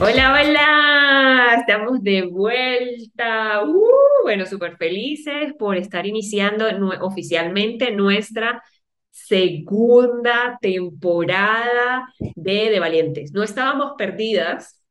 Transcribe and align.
Hola, 0.00 0.32
hola, 0.32 1.56
estamos 1.58 2.00
de 2.04 2.22
vuelta. 2.22 3.64
Uh, 3.64 4.22
bueno, 4.22 4.46
súper 4.46 4.76
felices 4.76 5.54
por 5.58 5.76
estar 5.76 6.06
iniciando 6.06 6.66
oficialmente 7.00 7.90
nuestra 7.90 8.62
segunda 9.10 10.56
temporada 10.60 12.06
de 12.36 12.70
De 12.70 12.78
Valientes. 12.78 13.32
No 13.32 13.42
estábamos 13.42 13.94
perdidas, 13.98 14.84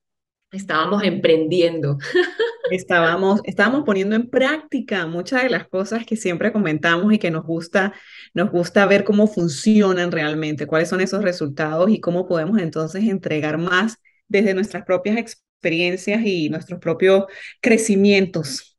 estábamos 0.52 1.04
emprendiendo. 1.04 1.98
Estábamos, 2.70 3.40
estábamos 3.46 3.86
poniendo 3.86 4.18
en 4.18 4.30
práctica 4.30 5.08
muchas 5.08 5.44
de 5.44 5.50
las 5.50 5.70
cosas 5.70 6.06
que 6.06 6.18
siempre 6.18 6.52
comentamos 6.52 7.14
y 7.14 7.18
que 7.18 7.32
nos 7.32 7.46
gusta, 7.46 7.94
nos 8.34 8.52
gusta 8.52 8.86
ver 8.86 9.06
cómo 9.06 9.28
funcionan 9.28 10.12
realmente, 10.12 10.68
cuáles 10.68 10.90
son 10.90 11.00
esos 11.00 11.24
resultados 11.24 11.90
y 11.90 12.02
cómo 12.02 12.28
podemos 12.28 12.60
entonces 12.60 13.06
entregar 13.06 13.58
más 13.58 14.00
desde 14.28 14.54
nuestras 14.54 14.84
propias 14.86 15.18
experiencias 15.18 16.22
y 16.24 16.50
nuestros 16.50 16.80
propios 16.80 17.26
crecimientos. 17.62 18.78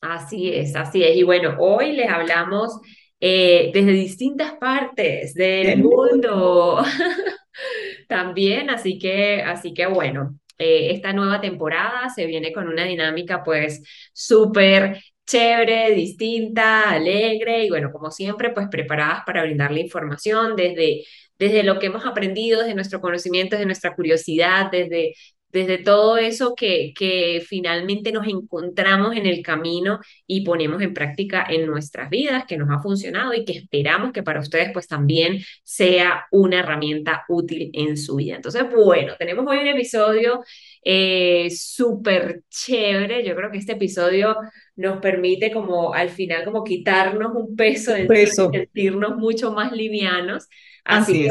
Así 0.00 0.52
es, 0.52 0.76
así 0.76 1.02
es. 1.02 1.16
Y 1.16 1.22
bueno, 1.22 1.56
hoy 1.58 1.92
les 1.92 2.08
hablamos 2.08 2.80
eh, 3.20 3.70
desde 3.72 3.92
distintas 3.92 4.54
partes 4.54 5.34
del 5.34 5.82
mundo 5.82 6.84
también, 8.08 8.70
así 8.70 8.98
que, 8.98 9.42
así 9.42 9.72
que 9.74 9.86
bueno, 9.86 10.38
eh, 10.58 10.90
esta 10.92 11.12
nueva 11.12 11.40
temporada 11.40 12.08
se 12.08 12.26
viene 12.26 12.52
con 12.52 12.68
una 12.68 12.84
dinámica 12.84 13.42
pues 13.42 13.82
súper 14.12 15.02
chévere, 15.26 15.94
distinta, 15.94 16.90
alegre 16.90 17.64
y 17.64 17.68
bueno, 17.68 17.90
como 17.92 18.10
siempre, 18.10 18.50
pues 18.50 18.68
preparadas 18.70 19.22
para 19.26 19.42
brindarle 19.42 19.80
información 19.80 20.56
desde 20.56 21.04
desde 21.38 21.62
lo 21.62 21.78
que 21.78 21.86
hemos 21.86 22.06
aprendido, 22.06 22.60
desde 22.60 22.74
nuestro 22.74 23.00
conocimiento, 23.00 23.56
desde 23.56 23.66
nuestra 23.66 23.94
curiosidad, 23.94 24.70
desde, 24.70 25.14
desde 25.52 25.78
todo 25.78 26.16
eso 26.18 26.54
que, 26.54 26.92
que 26.96 27.42
finalmente 27.46 28.12
nos 28.12 28.26
encontramos 28.26 29.16
en 29.16 29.26
el 29.26 29.42
camino 29.42 30.00
y 30.26 30.44
ponemos 30.44 30.82
en 30.82 30.94
práctica 30.94 31.46
en 31.48 31.66
nuestras 31.66 32.10
vidas, 32.10 32.44
que 32.46 32.56
nos 32.56 32.70
ha 32.70 32.82
funcionado 32.82 33.34
y 33.34 33.44
que 33.44 33.52
esperamos 33.52 34.12
que 34.12 34.22
para 34.22 34.40
ustedes 34.40 34.70
pues 34.72 34.86
también 34.88 35.38
sea 35.62 36.26
una 36.30 36.60
herramienta 36.60 37.24
útil 37.28 37.70
en 37.72 37.96
su 37.96 38.16
vida. 38.16 38.36
Entonces, 38.36 38.64
bueno, 38.70 39.14
tenemos 39.18 39.46
hoy 39.48 39.58
un 39.58 39.68
episodio 39.68 40.42
eh, 40.88 41.50
súper 41.50 42.44
chévere. 42.48 43.24
Yo 43.26 43.34
creo 43.34 43.50
que 43.50 43.58
este 43.58 43.72
episodio 43.72 44.36
nos 44.76 45.00
permite 45.00 45.50
como 45.50 45.92
al 45.92 46.10
final 46.10 46.44
como 46.44 46.62
quitarnos 46.62 47.32
un 47.34 47.56
peso, 47.56 47.92
de 47.92 48.26
sentirnos 48.28 49.16
mucho 49.16 49.52
más 49.52 49.72
livianos. 49.72 50.46
Así, 50.84 51.24
que 51.24 51.30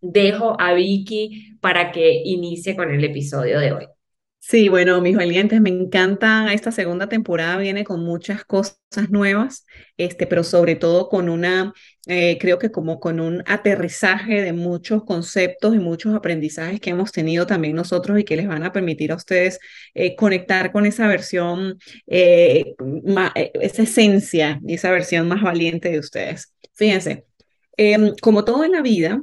dejo 0.00 0.54
a 0.60 0.74
Vicky 0.74 1.56
para 1.60 1.90
que 1.90 2.22
inicie 2.24 2.76
con 2.76 2.94
el 2.94 3.02
episodio 3.02 3.58
de 3.58 3.72
hoy. 3.72 3.86
Sí, 4.46 4.68
bueno, 4.68 5.00
mis 5.00 5.16
valientes, 5.16 5.58
me 5.62 5.70
encanta 5.70 6.52
esta 6.52 6.70
segunda 6.70 7.08
temporada, 7.08 7.56
viene 7.56 7.82
con 7.82 8.04
muchas 8.04 8.44
cosas 8.44 8.76
nuevas, 9.08 9.64
este, 9.96 10.26
pero 10.26 10.44
sobre 10.44 10.76
todo 10.76 11.08
con 11.08 11.30
una, 11.30 11.72
eh, 12.06 12.36
creo 12.38 12.58
que 12.58 12.70
como 12.70 13.00
con 13.00 13.20
un 13.20 13.42
aterrizaje 13.46 14.42
de 14.42 14.52
muchos 14.52 15.02
conceptos 15.04 15.74
y 15.74 15.78
muchos 15.78 16.14
aprendizajes 16.14 16.78
que 16.78 16.90
hemos 16.90 17.10
tenido 17.10 17.46
también 17.46 17.74
nosotros 17.74 18.18
y 18.20 18.24
que 18.24 18.36
les 18.36 18.46
van 18.46 18.64
a 18.64 18.72
permitir 18.72 19.12
a 19.12 19.16
ustedes 19.16 19.58
eh, 19.94 20.14
conectar 20.14 20.72
con 20.72 20.84
esa 20.84 21.08
versión, 21.08 21.78
eh, 22.06 22.74
esa 23.62 23.82
esencia 23.82 24.60
y 24.66 24.74
esa 24.74 24.90
versión 24.90 25.26
más 25.26 25.40
valiente 25.42 25.88
de 25.90 25.98
ustedes. 26.00 26.52
Fíjense, 26.74 27.24
em, 27.78 28.12
como 28.20 28.44
todo 28.44 28.62
en 28.64 28.72
la 28.72 28.82
vida, 28.82 29.22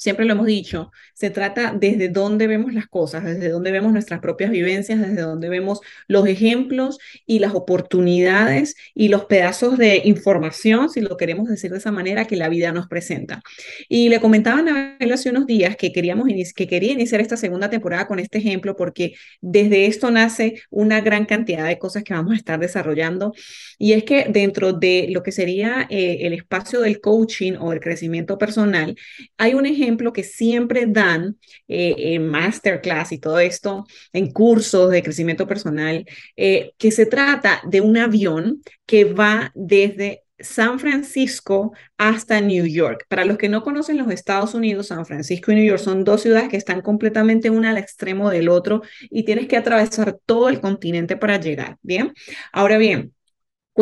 siempre 0.00 0.24
lo 0.24 0.32
hemos 0.32 0.46
dicho, 0.46 0.90
se 1.12 1.28
trata 1.28 1.74
desde 1.78 2.08
dónde 2.08 2.46
vemos 2.46 2.72
las 2.72 2.86
cosas, 2.86 3.22
desde 3.22 3.50
dónde 3.50 3.70
vemos 3.70 3.92
nuestras 3.92 4.20
propias 4.20 4.50
vivencias, 4.50 4.98
desde 4.98 5.20
dónde 5.20 5.50
vemos 5.50 5.80
los 6.08 6.26
ejemplos 6.26 6.98
y 7.26 7.38
las 7.38 7.54
oportunidades 7.54 8.76
y 8.94 9.08
los 9.08 9.26
pedazos 9.26 9.76
de 9.76 10.00
información, 10.06 10.88
si 10.88 11.02
lo 11.02 11.18
queremos 11.18 11.50
decir 11.50 11.70
de 11.70 11.76
esa 11.76 11.92
manera, 11.92 12.24
que 12.24 12.36
la 12.36 12.48
vida 12.48 12.72
nos 12.72 12.88
presenta. 12.88 13.42
Y 13.90 14.08
le 14.08 14.20
comentaban 14.20 14.68
a 14.70 14.96
hace 15.12 15.28
unos 15.28 15.46
días 15.46 15.76
que, 15.76 15.92
queríamos 15.92 16.28
que 16.56 16.66
quería 16.66 16.92
iniciar 16.92 17.20
esta 17.20 17.36
segunda 17.36 17.68
temporada 17.68 18.06
con 18.06 18.18
este 18.20 18.38
ejemplo 18.38 18.76
porque 18.76 19.14
desde 19.42 19.84
esto 19.84 20.10
nace 20.10 20.62
una 20.70 21.02
gran 21.02 21.26
cantidad 21.26 21.66
de 21.66 21.78
cosas 21.78 22.04
que 22.04 22.14
vamos 22.14 22.32
a 22.32 22.36
estar 22.36 22.58
desarrollando. 22.58 23.34
Y 23.78 23.92
es 23.92 24.04
que 24.04 24.26
dentro 24.30 24.72
de 24.72 25.08
lo 25.10 25.22
que 25.22 25.32
sería 25.32 25.86
eh, 25.90 26.20
el 26.22 26.32
espacio 26.32 26.80
del 26.80 27.00
coaching 27.00 27.54
o 27.60 27.72
el 27.72 27.80
crecimiento 27.80 28.38
personal, 28.38 28.96
hay 29.36 29.52
un 29.54 29.66
ejemplo 29.66 29.89
ejemplo 29.90 30.12
que 30.12 30.24
siempre 30.24 30.86
dan 30.86 31.36
eh, 31.68 32.14
en 32.14 32.28
masterclass 32.28 33.12
y 33.12 33.18
todo 33.18 33.40
esto, 33.40 33.86
en 34.12 34.30
cursos 34.30 34.90
de 34.90 35.02
crecimiento 35.02 35.46
personal, 35.46 36.06
eh, 36.36 36.72
que 36.78 36.90
se 36.92 37.06
trata 37.06 37.60
de 37.66 37.80
un 37.80 37.96
avión 37.96 38.62
que 38.86 39.04
va 39.04 39.50
desde 39.54 40.22
San 40.38 40.78
Francisco 40.78 41.72
hasta 41.98 42.40
New 42.40 42.66
York. 42.66 43.04
Para 43.08 43.24
los 43.24 43.36
que 43.36 43.48
no 43.48 43.62
conocen 43.62 43.98
los 43.98 44.10
Estados 44.10 44.54
Unidos, 44.54 44.86
San 44.86 45.04
Francisco 45.04 45.52
y 45.52 45.56
New 45.56 45.64
York 45.64 45.80
son 45.80 46.04
dos 46.04 46.22
ciudades 46.22 46.48
que 46.48 46.56
están 46.56 46.80
completamente 46.80 47.50
una 47.50 47.70
al 47.70 47.78
extremo 47.78 48.30
del 48.30 48.48
otro 48.48 48.82
y 49.10 49.24
tienes 49.24 49.48
que 49.48 49.56
atravesar 49.56 50.18
todo 50.24 50.48
el 50.48 50.60
continente 50.60 51.16
para 51.16 51.38
llegar. 51.38 51.76
Bien, 51.82 52.14
ahora 52.52 52.78
bien, 52.78 53.12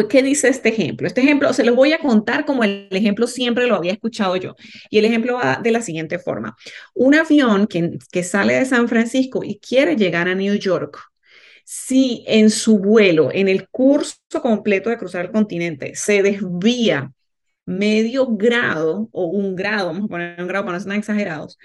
¿qué 0.08 0.22
dice 0.22 0.48
este 0.48 0.68
ejemplo? 0.68 1.06
Este 1.06 1.20
ejemplo 1.20 1.52
se 1.52 1.64
lo 1.64 1.74
voy 1.74 1.92
a 1.92 1.98
contar 1.98 2.44
como 2.44 2.64
el 2.64 2.88
ejemplo 2.90 3.26
siempre 3.26 3.66
lo 3.66 3.74
había 3.74 3.92
escuchado 3.92 4.36
yo. 4.36 4.54
Y 4.90 4.98
el 4.98 5.04
ejemplo 5.04 5.34
va 5.34 5.60
de 5.62 5.70
la 5.72 5.82
siguiente 5.82 6.18
forma. 6.18 6.56
Un 6.94 7.14
avión 7.14 7.66
que, 7.66 7.98
que 8.12 8.22
sale 8.22 8.54
de 8.54 8.64
San 8.66 8.88
Francisco 8.88 9.42
y 9.44 9.58
quiere 9.58 9.96
llegar 9.96 10.28
a 10.28 10.34
New 10.34 10.54
York, 10.54 10.98
si 11.64 12.24
en 12.26 12.50
su 12.50 12.78
vuelo, 12.78 13.30
en 13.32 13.48
el 13.48 13.68
curso 13.68 14.16
completo 14.40 14.88
de 14.90 14.98
cruzar 14.98 15.26
el 15.26 15.32
continente, 15.32 15.94
se 15.94 16.22
desvía 16.22 17.12
medio 17.66 18.26
grado 18.28 19.08
o 19.12 19.26
un 19.26 19.54
grado, 19.54 19.88
vamos 19.88 20.04
a 20.06 20.08
poner 20.08 20.40
un 20.40 20.48
grado 20.48 20.64
para 20.64 20.78
no 20.78 20.84
ser 20.84 20.92
exagerados, 20.94 21.58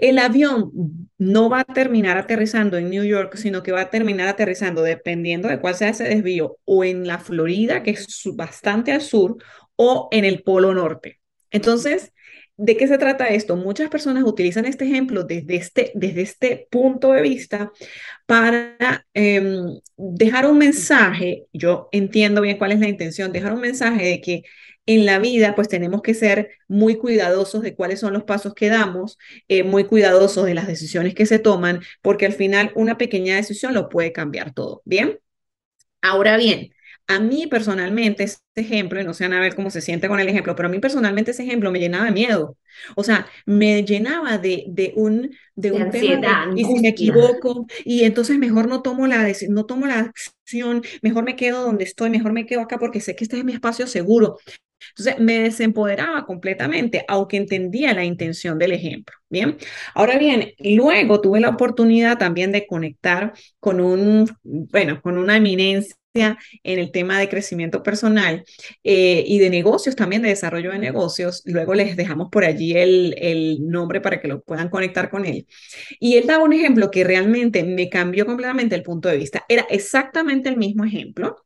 el 0.00 0.18
avión 0.18 0.72
no 1.18 1.50
va 1.50 1.60
a 1.60 1.64
terminar 1.64 2.16
aterrizando 2.16 2.78
en 2.78 2.90
New 2.90 3.04
York, 3.04 3.36
sino 3.36 3.62
que 3.62 3.72
va 3.72 3.82
a 3.82 3.90
terminar 3.90 4.28
aterrizando, 4.28 4.82
dependiendo 4.82 5.48
de 5.48 5.60
cuál 5.60 5.74
sea 5.74 5.90
ese 5.90 6.04
desvío, 6.04 6.56
o 6.64 6.84
en 6.84 7.06
la 7.06 7.18
Florida, 7.18 7.82
que 7.82 7.90
es 7.90 8.22
bastante 8.34 8.92
al 8.92 9.02
sur, 9.02 9.36
o 9.76 10.08
en 10.10 10.24
el 10.24 10.42
Polo 10.42 10.74
Norte. 10.74 11.20
Entonces, 11.50 12.12
¿de 12.56 12.76
qué 12.76 12.88
se 12.88 12.98
trata 12.98 13.28
esto? 13.28 13.56
Muchas 13.56 13.90
personas 13.90 14.24
utilizan 14.24 14.64
este 14.64 14.86
ejemplo 14.86 15.24
desde 15.24 15.56
este, 15.56 15.92
desde 15.94 16.22
este 16.22 16.68
punto 16.70 17.12
de 17.12 17.22
vista 17.22 17.70
para 18.26 19.06
em, 19.14 19.80
dejar 19.96 20.46
un 20.46 20.58
mensaje, 20.58 21.46
yo 21.52 21.88
entiendo 21.92 22.40
bien 22.40 22.58
cuál 22.58 22.72
es 22.72 22.80
la 22.80 22.88
intención, 22.88 23.32
dejar 23.32 23.52
un 23.52 23.60
mensaje 23.60 24.04
de 24.04 24.20
que 24.20 24.42
en 24.94 25.06
la 25.06 25.20
vida, 25.20 25.54
pues 25.54 25.68
tenemos 25.68 26.02
que 26.02 26.14
ser 26.14 26.50
muy 26.66 26.96
cuidadosos 26.96 27.62
de 27.62 27.76
cuáles 27.76 28.00
son 28.00 28.12
los 28.12 28.24
pasos 28.24 28.54
que 28.54 28.68
damos, 28.68 29.18
eh, 29.46 29.62
muy 29.62 29.84
cuidadosos 29.84 30.44
de 30.46 30.54
las 30.54 30.66
decisiones 30.66 31.14
que 31.14 31.26
se 31.26 31.38
toman, 31.38 31.80
porque 32.02 32.26
al 32.26 32.32
final 32.32 32.72
una 32.74 32.98
pequeña 32.98 33.36
decisión 33.36 33.72
lo 33.72 33.88
puede 33.88 34.12
cambiar 34.12 34.52
todo. 34.52 34.82
Bien. 34.84 35.20
Ahora 36.02 36.36
bien, 36.36 36.72
a 37.06 37.20
mí 37.20 37.46
personalmente 37.46 38.24
ese 38.24 38.38
ejemplo, 38.56 39.00
y 39.00 39.04
no 39.04 39.14
sé 39.14 39.26
a 39.26 39.28
ver 39.28 39.54
cómo 39.54 39.70
se 39.70 39.80
siente 39.80 40.08
con 40.08 40.18
el 40.18 40.28
ejemplo, 40.28 40.56
pero 40.56 40.68
a 40.68 40.70
mí 40.72 40.80
personalmente 40.80 41.30
ese 41.30 41.44
ejemplo 41.44 41.70
me 41.70 41.78
llenaba 41.78 42.06
de 42.06 42.12
miedo. 42.12 42.56
O 42.96 43.04
sea, 43.04 43.26
me 43.46 43.84
llenaba 43.84 44.38
de, 44.38 44.64
de 44.68 44.92
un, 44.96 45.30
de, 45.54 45.70
un 45.70 45.82
ansiedad, 45.82 46.46
y 46.56 46.64
si 46.64 46.74
me 46.80 46.88
equivoco, 46.88 47.66
y 47.84 48.04
entonces 48.04 48.38
mejor 48.38 48.66
no 48.68 48.82
tomo, 48.82 49.06
la, 49.06 49.32
no 49.48 49.66
tomo 49.66 49.86
la 49.86 50.12
acción, 50.44 50.82
mejor 51.02 51.24
me 51.24 51.36
quedo 51.36 51.62
donde 51.62 51.84
estoy, 51.84 52.10
mejor 52.10 52.32
me 52.32 52.46
quedo 52.46 52.60
acá 52.60 52.78
porque 52.78 53.00
sé 53.00 53.14
que 53.14 53.24
este 53.24 53.38
es 53.38 53.44
mi 53.44 53.52
espacio 53.52 53.86
seguro. 53.86 54.38
Entonces 54.96 55.18
me 55.22 55.40
desempoderaba 55.40 56.24
completamente, 56.26 57.04
aunque 57.08 57.36
entendía 57.36 57.94
la 57.94 58.04
intención 58.04 58.58
del 58.58 58.72
ejemplo. 58.72 59.16
Bien, 59.28 59.56
ahora 59.94 60.18
bien, 60.18 60.52
luego 60.58 61.20
tuve 61.20 61.40
la 61.40 61.50
oportunidad 61.50 62.18
también 62.18 62.50
de 62.52 62.66
conectar 62.66 63.32
con 63.60 63.80
un, 63.80 64.28
bueno, 64.42 65.00
con 65.02 65.18
una 65.18 65.36
eminencia 65.36 65.96
en 66.64 66.78
el 66.80 66.90
tema 66.90 67.20
de 67.20 67.28
crecimiento 67.28 67.82
personal 67.84 68.44
eh, 68.82 69.24
y 69.26 69.38
de 69.38 69.50
negocios, 69.50 69.94
también 69.94 70.22
de 70.22 70.30
desarrollo 70.30 70.72
de 70.72 70.78
negocios. 70.78 71.42
Luego 71.44 71.74
les 71.74 71.96
dejamos 71.96 72.28
por 72.30 72.44
allí 72.44 72.72
el, 72.76 73.14
el 73.18 73.58
nombre 73.68 74.00
para 74.00 74.20
que 74.20 74.26
lo 74.28 74.42
puedan 74.42 74.68
conectar 74.70 75.10
con 75.10 75.24
él. 75.24 75.46
Y 76.00 76.16
él 76.16 76.26
daba 76.26 76.44
un 76.44 76.52
ejemplo 76.52 76.90
que 76.90 77.04
realmente 77.04 77.62
me 77.64 77.88
cambió 77.88 78.26
completamente 78.26 78.74
el 78.74 78.82
punto 78.82 79.08
de 79.08 79.16
vista. 79.18 79.44
Era 79.48 79.66
exactamente 79.70 80.48
el 80.48 80.56
mismo 80.56 80.84
ejemplo, 80.84 81.36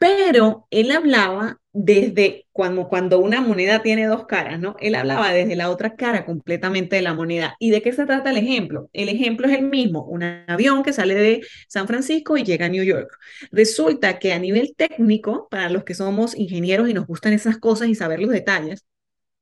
pero 0.00 0.66
él 0.70 0.92
hablaba 0.92 1.60
desde 1.74 2.46
cuando, 2.52 2.88
cuando 2.88 3.18
una 3.18 3.42
moneda 3.42 3.82
tiene 3.82 4.06
dos 4.06 4.24
caras, 4.24 4.58
¿no? 4.58 4.74
Él 4.80 4.94
hablaba 4.94 5.30
desde 5.30 5.56
la 5.56 5.68
otra 5.70 5.94
cara 5.94 6.24
completamente 6.24 6.96
de 6.96 7.02
la 7.02 7.12
moneda. 7.12 7.54
¿Y 7.58 7.70
de 7.70 7.82
qué 7.82 7.92
se 7.92 8.06
trata 8.06 8.30
el 8.30 8.38
ejemplo? 8.38 8.88
El 8.94 9.10
ejemplo 9.10 9.46
es 9.46 9.52
el 9.58 9.64
mismo, 9.64 10.04
un 10.06 10.22
avión 10.22 10.82
que 10.82 10.94
sale 10.94 11.14
de 11.14 11.42
San 11.68 11.86
Francisco 11.86 12.38
y 12.38 12.44
llega 12.44 12.64
a 12.64 12.68
New 12.70 12.82
York. 12.82 13.10
Resulta 13.52 14.18
que 14.18 14.32
a 14.32 14.38
nivel 14.38 14.74
técnico, 14.74 15.48
para 15.50 15.68
los 15.68 15.84
que 15.84 15.92
somos 15.92 16.34
ingenieros 16.34 16.88
y 16.88 16.94
nos 16.94 17.06
gustan 17.06 17.34
esas 17.34 17.58
cosas 17.58 17.88
y 17.88 17.94
saber 17.94 18.20
los 18.20 18.30
detalles, 18.30 18.86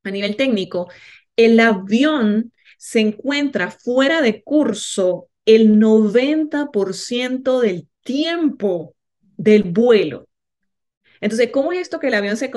a 0.03 0.11
nivel 0.11 0.35
técnico, 0.35 0.91
el 1.37 1.61
avión 1.61 2.53
se 2.79 2.99
encuentra 2.99 3.71
fuera 3.71 4.23
de 4.23 4.43
curso 4.43 5.29
el 5.45 5.79
90% 5.79 7.61
del 7.61 7.87
tiempo 8.03 8.97
del 9.37 9.63
vuelo. 9.63 10.28
Entonces, 11.21 11.51
¿cómo 11.53 11.73
es 11.73 11.81
esto 11.81 12.01
que 12.01 12.09
el 12.09 12.15
avión 12.15 12.37
se, 12.37 12.51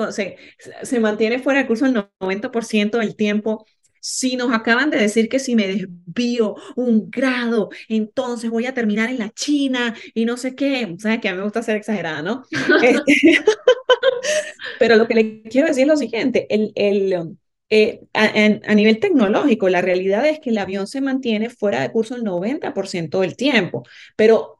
se, 0.82 1.00
mantiene 1.00 1.38
fuera 1.38 1.60
de 1.60 1.66
curso 1.66 1.86
el 1.86 1.94
90% 2.20 2.98
del 2.98 3.16
tiempo? 3.16 3.66
Si 4.00 4.36
nos 4.36 4.52
acaban 4.52 4.90
de 4.90 4.98
decir 4.98 5.28
que 5.28 5.38
si 5.38 5.54
me 5.54 5.68
desvío 5.68 6.56
un 6.74 7.08
grado, 7.10 7.70
entonces 7.88 8.50
voy 8.50 8.66
a 8.66 8.74
terminar 8.74 9.10
en 9.10 9.18
la 9.18 9.30
China 9.30 9.94
y 10.12 10.24
no 10.24 10.36
sé 10.36 10.56
qué. 10.56 10.96
¿Sabes 10.98 11.20
que 11.20 11.28
a 11.28 11.32
mí 11.32 11.38
me 11.38 11.44
gusta 11.44 11.62
ser 11.62 11.76
exagerada, 11.76 12.22
¿no? 12.22 12.42
Este, 12.82 13.14
pero 14.78 14.96
lo 14.96 15.06
que 15.06 15.14
le 15.14 15.42
quiero 15.42 15.68
decir 15.68 15.82
es 15.82 15.88
lo 15.88 15.96
siguiente, 15.96 16.46
el, 16.50 16.72
el, 16.74 17.36
eh, 17.70 18.00
a, 18.12 18.24
a, 18.24 18.74
nivel 18.74 18.98
tecnológico, 19.00 19.68
la 19.68 19.80
realidad 19.80 20.26
es 20.26 20.40
que 20.40 20.50
el 20.50 20.58
avión 20.58 20.86
se 20.86 21.00
mantiene 21.00 21.48
fuera 21.48 21.80
de 21.80 21.90
curso 21.90 22.14
el 22.16 22.22
90% 22.22 23.20
del 23.20 23.36
tiempo, 23.36 23.84
pero 24.16 24.58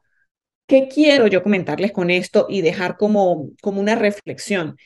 ¿Qué 0.67 0.87
quiero 0.87 1.27
yo 1.27 1.43
comentarles 1.43 1.91
con 1.91 2.09
esto 2.09 2.47
y 2.49 2.61
dejar 2.61 2.97
como, 2.97 3.49
como 3.61 3.81
una 3.81 3.95
reflexión? 3.95 4.77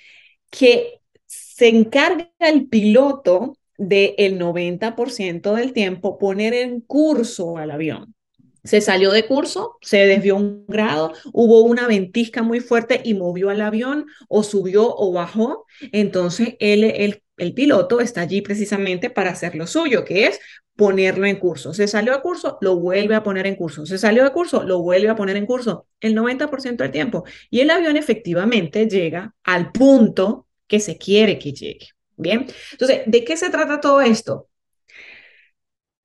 Que 0.49 1.01
se 1.25 1.69
encarga 1.69 2.29
el 2.39 2.67
piloto 2.67 3.57
del 3.77 4.39
90% 4.39 5.53
del 5.53 5.73
tiempo 5.73 6.17
poner 6.17 6.53
en 6.53 6.81
curso 6.81 7.57
al 7.57 7.71
avión. 7.71 8.15
Se 8.63 8.81
salió 8.81 9.11
de 9.11 9.25
curso, 9.27 9.77
se 9.81 10.05
desvió 10.05 10.35
un 10.35 10.65
grado, 10.67 11.13
hubo 11.31 11.61
una 11.61 11.87
ventisca 11.87 12.43
muy 12.43 12.59
fuerte 12.59 13.01
y 13.03 13.13
movió 13.13 13.49
al 13.49 13.61
avión 13.61 14.07
o 14.27 14.43
subió 14.43 14.93
o 14.95 15.13
bajó. 15.13 15.65
Entonces 15.93 16.55
él, 16.59 17.23
el 17.37 17.53
piloto 17.53 17.99
está 17.99 18.21
allí 18.21 18.41
precisamente 18.41 19.09
para 19.09 19.31
hacer 19.31 19.55
lo 19.55 19.67
suyo, 19.67 20.03
que 20.03 20.27
es 20.27 20.39
ponerlo 20.75 21.25
en 21.25 21.37
curso. 21.37 21.73
Se 21.73 21.87
salió 21.87 22.13
de 22.13 22.21
curso, 22.21 22.57
lo 22.61 22.77
vuelve 22.77 23.15
a 23.15 23.23
poner 23.23 23.47
en 23.47 23.55
curso. 23.55 23.85
Se 23.85 23.97
salió 23.97 24.23
de 24.23 24.31
curso, 24.31 24.63
lo 24.63 24.81
vuelve 24.81 25.09
a 25.09 25.15
poner 25.15 25.37
en 25.37 25.45
curso 25.45 25.87
el 25.99 26.15
90% 26.15 26.83
del 26.83 26.91
tiempo. 26.91 27.23
Y 27.49 27.61
el 27.61 27.69
avión 27.69 27.97
efectivamente 27.97 28.87
llega 28.87 29.33
al 29.43 29.71
punto 29.71 30.47
que 30.67 30.79
se 30.79 30.97
quiere 30.97 31.39
que 31.39 31.53
llegue. 31.53 31.87
Bien, 32.15 32.47
entonces, 32.71 33.01
¿de 33.05 33.23
qué 33.23 33.37
se 33.37 33.49
trata 33.49 33.79
todo 33.79 34.01
esto? 34.01 34.49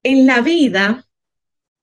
En 0.03 0.27
la 0.27 0.41
vida, 0.41 1.07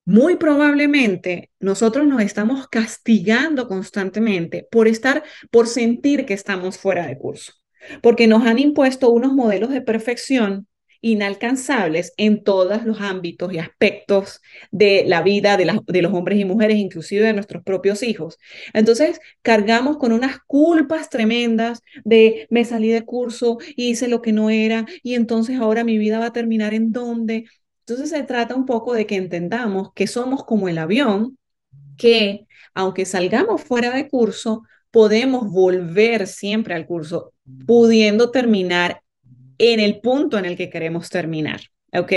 muy 0.06 0.38
probablemente 0.38 1.52
nosotros 1.60 2.08
nos 2.08 2.22
estamos 2.22 2.68
castigando 2.68 3.68
constantemente 3.68 4.68
por 4.72 4.88
estar, 4.88 5.24
por 5.52 5.68
sentir 5.68 6.26
que 6.26 6.34
estamos 6.34 6.78
fuera 6.80 7.06
de 7.08 7.18
curso, 7.18 7.54
porque 8.02 8.28
nos 8.28 8.46
han 8.46 8.60
impuesto 8.60 9.10
unos 9.10 9.34
modelos 9.34 9.70
de 9.70 9.82
perfección 9.82 10.68
inalcanzables 11.02 12.14
en 12.18 12.44
todos 12.44 12.84
los 12.84 13.00
ámbitos 13.00 13.54
y 13.54 13.60
aspectos 13.60 14.42
de 14.72 15.04
la 15.08 15.22
vida 15.22 15.56
de, 15.56 15.80
de, 15.88 16.02
los 16.02 16.14
hombres 16.14 16.40
y 16.40 16.46
mujeres, 16.46 16.78
inclusive 16.78 17.26
de 17.26 17.34
nuestros 17.34 17.64
propios 17.64 18.04
hijos. 18.04 18.38
Entonces, 18.74 19.20
cargamos 19.42 19.98
con 19.98 20.12
unas 20.12 20.40
culpas 20.46 21.10
tremendas 21.10 21.82
de 22.04 22.48
me 22.50 22.66
salí 22.66 22.90
de 22.90 23.06
curso, 23.06 23.60
hice 23.76 24.08
lo 24.08 24.22
que 24.22 24.34
no 24.34 24.50
era 24.50 24.86
y 25.04 25.16
entonces 25.16 25.60
ahora 25.60 25.84
mi 25.84 25.98
vida 25.98 26.20
va 26.20 26.28
a 26.28 26.34
terminar 26.34 26.74
en 26.74 26.92
dónde. 26.92 27.46
Entonces 27.82 28.10
se 28.10 28.24
trata 28.24 28.56
un 28.56 28.66
poco 28.66 28.94
de 28.94 29.06
que 29.08 29.16
entendamos 29.16 29.94
que 29.94 30.06
somos 30.08 30.44
como 30.44 30.68
el 30.68 30.78
avión, 30.78 31.38
que 31.98 32.46
aunque 32.74 33.06
salgamos 33.06 33.64
fuera 33.64 33.92
de 33.92 34.08
curso, 34.08 34.64
podemos 34.92 35.50
volver 35.50 36.28
siempre 36.28 36.74
al 36.74 36.86
curso, 36.86 37.34
pudiendo 37.66 38.32
terminar 38.32 39.02
en 39.58 39.80
el 39.80 40.00
punto 40.00 40.38
en 40.38 40.46
el 40.46 40.58
que 40.58 40.70
queremos 40.70 41.10
terminar. 41.10 41.62
¿Ok? 41.92 42.12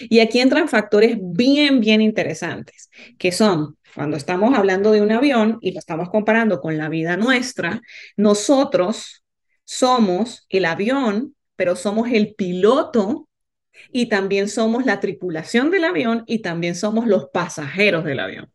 Y 0.00 0.20
aquí 0.20 0.40
entran 0.40 0.68
factores 0.68 1.16
bien, 1.18 1.80
bien 1.80 2.02
interesantes, 2.02 2.90
que 3.18 3.32
son, 3.32 3.78
cuando 3.94 4.18
estamos 4.18 4.56
hablando 4.56 4.92
de 4.92 5.00
un 5.00 5.12
avión 5.12 5.56
y 5.62 5.72
lo 5.72 5.78
estamos 5.78 6.10
comparando 6.10 6.60
con 6.60 6.76
la 6.76 6.90
vida 6.90 7.16
nuestra, 7.16 7.80
nosotros 8.16 9.24
somos 9.64 10.46
el 10.50 10.66
avión, 10.66 11.34
pero 11.56 11.74
somos 11.74 12.10
el 12.10 12.34
piloto 12.34 13.28
y 13.92 14.06
también 14.06 14.48
somos 14.48 14.84
la 14.84 15.00
tripulación 15.00 15.70
del 15.70 15.84
avión 15.84 16.24
y 16.26 16.40
también 16.40 16.74
somos 16.74 17.06
los 17.06 17.28
pasajeros 17.30 18.04
del 18.04 18.20
avión. 18.20 18.53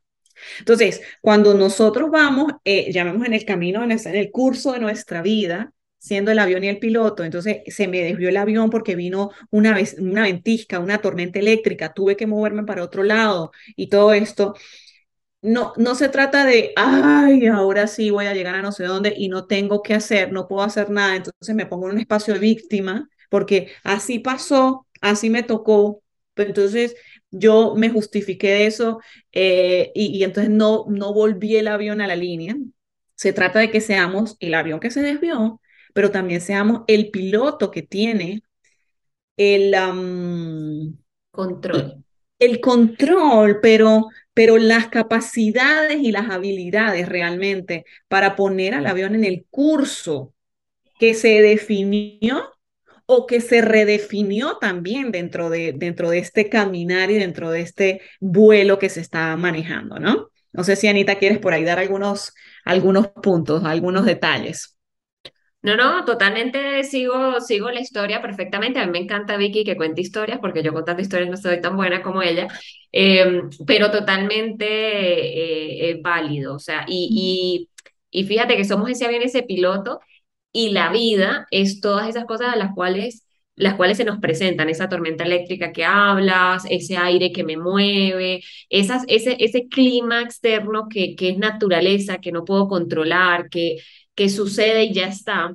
Entonces, 0.59 1.01
cuando 1.21 1.53
nosotros 1.53 2.09
vamos, 2.11 2.53
eh, 2.63 2.91
llamemos 2.91 3.25
en 3.27 3.33
el 3.33 3.45
camino, 3.45 3.83
en 3.83 3.91
el 3.91 4.31
curso 4.31 4.73
de 4.73 4.79
nuestra 4.79 5.21
vida, 5.21 5.73
siendo 5.97 6.31
el 6.31 6.39
avión 6.39 6.63
y 6.63 6.69
el 6.69 6.79
piloto, 6.79 7.23
entonces 7.25 7.57
se 7.67 7.87
me 7.87 8.01
desvió 8.01 8.29
el 8.29 8.37
avión 8.37 8.69
porque 8.69 8.95
vino 8.95 9.31
una, 9.51 9.73
vez, 9.73 9.97
una 9.99 10.23
ventisca, 10.23 10.79
una 10.79 10.99
tormenta 10.99 11.39
eléctrica, 11.39 11.93
tuve 11.93 12.15
que 12.15 12.25
moverme 12.27 12.63
para 12.63 12.83
otro 12.83 13.03
lado 13.03 13.51
y 13.75 13.89
todo 13.89 14.13
esto. 14.13 14.55
No, 15.41 15.71
no 15.77 15.95
se 15.95 16.09
trata 16.09 16.45
de, 16.45 16.73
ay, 16.75 17.47
ahora 17.47 17.87
sí 17.87 18.09
voy 18.11 18.25
a 18.25 18.33
llegar 18.33 18.55
a 18.55 18.61
no 18.61 18.73
sé 18.73 18.83
dónde 18.83 19.13
y 19.15 19.29
no 19.29 19.47
tengo 19.47 19.81
que 19.81 19.93
hacer, 19.93 20.33
no 20.33 20.47
puedo 20.49 20.63
hacer 20.63 20.89
nada, 20.89 21.15
entonces 21.15 21.55
me 21.55 21.65
pongo 21.65 21.87
en 21.87 21.93
un 21.95 21.99
espacio 22.01 22.33
de 22.33 22.41
víctima 22.41 23.09
porque 23.29 23.71
así 23.83 24.19
pasó, 24.19 24.85
así 25.01 25.29
me 25.29 25.43
tocó, 25.43 26.03
pero 26.33 26.49
entonces 26.49 26.95
yo 27.31 27.75
me 27.75 27.89
justifiqué 27.89 28.49
de 28.49 28.65
eso 28.65 28.99
eh, 29.31 29.91
y, 29.95 30.17
y 30.17 30.23
entonces 30.23 30.51
no, 30.51 30.85
no 30.89 31.13
volví 31.13 31.55
el 31.55 31.67
avión 31.67 32.01
a 32.01 32.07
la 32.07 32.15
línea. 32.15 32.55
Se 33.15 33.33
trata 33.33 33.59
de 33.59 33.71
que 33.71 33.81
seamos 33.81 34.37
el 34.39 34.53
avión 34.53 34.79
que 34.79 34.91
se 34.91 35.01
desvió, 35.01 35.61
pero 35.93 36.11
también 36.11 36.41
seamos 36.41 36.81
el 36.87 37.11
piloto 37.11 37.71
que 37.71 37.81
tiene 37.81 38.43
el 39.37 39.73
control. 41.31 42.03
El 42.39 42.61
control, 42.61 43.59
pero, 43.61 44.07
pero 44.33 44.57
las 44.57 44.87
capacidades 44.87 45.99
y 46.01 46.11
las 46.11 46.29
habilidades 46.29 47.09
realmente 47.09 47.85
para 48.07 48.35
poner 48.35 48.73
al 48.73 48.87
avión 48.87 49.15
en 49.15 49.25
el 49.25 49.45
curso 49.49 50.33
que 50.99 51.13
se 51.13 51.41
definió 51.41 52.49
o 53.11 53.25
que 53.25 53.41
se 53.41 53.61
redefinió 53.61 54.57
también 54.59 55.11
dentro 55.11 55.49
de, 55.49 55.73
dentro 55.75 56.11
de 56.11 56.19
este 56.19 56.47
caminar 56.47 57.09
y 57.09 57.15
dentro 57.15 57.49
de 57.49 57.61
este 57.61 58.01
vuelo 58.19 58.77
que 58.77 58.87
se 58.87 59.01
está 59.01 59.35
manejando, 59.35 59.97
¿no? 59.97 60.29
No 60.53 60.63
sé 60.63 60.75
si 60.75 60.87
Anita 60.87 61.15
quieres 61.15 61.39
por 61.39 61.53
ahí 61.53 61.63
dar 61.63 61.79
algunos, 61.79 62.35
algunos 62.65 63.07
puntos, 63.07 63.65
algunos 63.65 64.05
detalles. 64.05 64.77
No, 65.63 65.75
no, 65.75 66.05
totalmente 66.05 66.83
sigo, 66.83 67.41
sigo 67.41 67.71
la 67.71 67.81
historia 67.81 68.21
perfectamente. 68.21 68.77
A 68.79 68.85
mí 68.85 68.91
me 68.91 68.99
encanta 68.99 69.37
Vicky 69.37 69.63
que 69.63 69.75
cuente 69.75 70.01
historias, 70.01 70.37
porque 70.39 70.61
yo 70.61 70.71
contando 70.71 71.01
historias 71.01 71.31
no 71.31 71.37
soy 71.37 71.59
tan 71.61 71.75
buena 71.75 72.03
como 72.03 72.21
ella, 72.21 72.47
em, 72.91 73.49
pero 73.65 73.89
totalmente 73.89 74.65
eh, 74.67 75.89
eh, 75.89 75.99
válido. 76.01 76.53
O 76.55 76.59
sea, 76.59 76.85
y, 76.87 77.67
y, 78.11 78.21
y 78.21 78.25
fíjate 78.27 78.55
que 78.55 78.65
somos 78.65 78.87
ese 78.89 79.05
avión, 79.05 79.23
ese 79.23 79.41
piloto, 79.41 79.99
y 80.51 80.69
la 80.71 80.91
vida 80.91 81.47
es 81.51 81.81
todas 81.81 82.09
esas 82.09 82.25
cosas 82.25 82.53
a 82.53 82.57
las 82.57 82.73
cuales 82.73 83.25
las 83.55 83.75
cuales 83.75 83.97
se 83.97 84.05
nos 84.05 84.19
presentan, 84.19 84.69
esa 84.69 84.87
tormenta 84.87 85.25
eléctrica 85.25 85.73
que 85.73 85.83
hablas, 85.83 86.63
ese 86.69 86.95
aire 86.95 87.33
que 87.33 87.43
me 87.43 87.57
mueve, 87.57 88.41
esas, 88.69 89.03
ese, 89.09 89.35
ese 89.39 89.67
clima 89.67 90.21
externo 90.21 90.87
que, 90.89 91.13
que 91.13 91.29
es 91.31 91.37
naturaleza, 91.37 92.19
que 92.19 92.31
no 92.31 92.45
puedo 92.45 92.69
controlar, 92.69 93.49
que, 93.49 93.77
que 94.15 94.29
sucede 94.29 94.85
y 94.85 94.93
ya 94.93 95.07
está, 95.07 95.53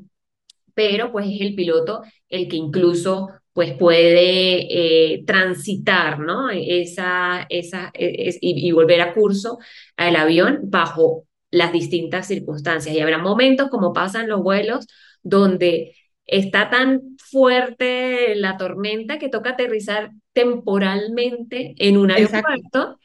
pero 0.75 1.13
pues 1.13 1.27
es 1.29 1.41
el 1.41 1.55
piloto 1.55 2.03
el 2.29 2.49
que 2.49 2.57
incluso 2.57 3.31
pues 3.55 3.73
puede 3.79 5.15
eh, 5.15 5.25
transitar, 5.25 6.19
¿no? 6.19 6.51
Esa, 6.51 7.47
esa, 7.49 7.91
e, 7.95 8.37
y, 8.41 8.73
volver 8.73 9.01
a 9.01 9.15
curso 9.15 9.59
al 9.97 10.17
avión 10.17 10.61
bajo 10.65 11.27
las 11.55 11.73
distintas 11.73 12.27
circunstancias. 12.27 12.95
Y 12.95 13.01
habrá 13.01 13.19
momentos, 13.19 13.71
como 13.71 13.93
pasan 13.93 14.29
los 14.29 14.43
vuelos, 14.43 14.87
donde 15.23 15.95
está 16.27 16.69
tan 16.69 17.17
fuerte 17.19 18.35
la 18.35 18.57
tormenta 18.57 19.19
que 19.19 19.29
toca 19.29 19.51
aterrizar 19.51 20.11
temporalmente 20.33 21.75
en 21.79 21.97
un 21.97 22.11
aeropuerto 22.11 22.99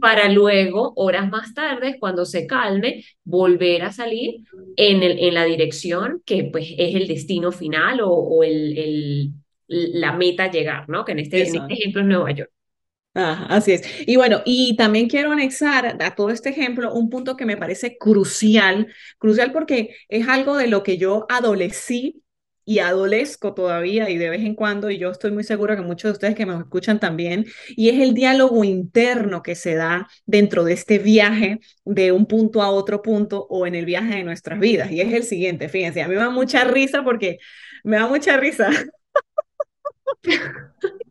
para 0.00 0.28
luego, 0.28 0.92
horas 0.96 1.30
más 1.30 1.54
tarde, 1.54 1.96
cuando 1.98 2.24
se 2.24 2.46
calme, 2.46 3.04
volver 3.22 3.82
a 3.82 3.92
salir 3.92 4.40
en, 4.76 5.02
el, 5.02 5.18
en 5.20 5.34
la 5.34 5.44
dirección 5.44 6.20
que 6.26 6.44
pues 6.44 6.74
es 6.76 6.94
el 6.94 7.06
destino 7.06 7.52
final 7.52 8.00
o, 8.02 8.42
el, 8.42 8.76
el, 8.76 9.32
la 9.68 10.12
meta 10.12 10.44
a 10.44 10.50
llegar, 10.50 10.88
¿no? 10.88 11.04
Que 11.04 11.12
en 11.12 11.20
este, 11.20 11.48
en 11.48 11.56
este 11.56 11.74
ejemplo 11.74 12.02
es 12.02 12.06
Nueva 12.08 12.32
York. 12.32 12.50
Ah, 13.16 13.46
así 13.48 13.72
es. 13.72 13.82
Y 14.08 14.16
bueno, 14.16 14.42
y 14.44 14.74
también 14.76 15.08
quiero 15.08 15.30
anexar 15.30 15.96
a 16.02 16.14
todo 16.16 16.30
este 16.30 16.48
ejemplo 16.50 16.92
un 16.92 17.10
punto 17.10 17.36
que 17.36 17.46
me 17.46 17.56
parece 17.56 17.96
crucial, 17.96 18.88
crucial 19.18 19.52
porque 19.52 19.94
es 20.08 20.26
algo 20.28 20.56
de 20.56 20.66
lo 20.66 20.82
que 20.82 20.98
yo 20.98 21.24
adolecí 21.28 22.22
y 22.66 22.80
adolezco 22.80 23.54
todavía 23.54 24.10
y 24.10 24.16
de 24.18 24.30
vez 24.30 24.40
en 24.42 24.54
cuando, 24.56 24.90
y 24.90 24.98
yo 24.98 25.10
estoy 25.10 25.30
muy 25.30 25.44
segura 25.44 25.76
que 25.76 25.82
muchos 25.82 26.08
de 26.08 26.12
ustedes 26.12 26.34
que 26.34 26.46
me 26.46 26.56
escuchan 26.58 26.98
también, 26.98 27.44
y 27.76 27.90
es 27.90 28.00
el 28.00 28.14
diálogo 28.14 28.64
interno 28.64 29.42
que 29.42 29.54
se 29.54 29.74
da 29.74 30.08
dentro 30.26 30.64
de 30.64 30.72
este 30.72 30.98
viaje 30.98 31.60
de 31.84 32.10
un 32.10 32.26
punto 32.26 32.62
a 32.62 32.70
otro 32.70 33.02
punto 33.02 33.46
o 33.50 33.66
en 33.66 33.74
el 33.76 33.84
viaje 33.84 34.16
de 34.16 34.24
nuestras 34.24 34.58
vidas. 34.58 34.90
Y 34.90 35.00
es 35.02 35.12
el 35.12 35.22
siguiente, 35.24 35.68
fíjense, 35.68 36.02
a 36.02 36.08
mí 36.08 36.14
me 36.14 36.20
da 36.20 36.30
mucha 36.30 36.64
risa 36.64 37.04
porque 37.04 37.38
me 37.84 37.96
da 37.96 38.06
mucha 38.08 38.36
risa. 38.38 38.70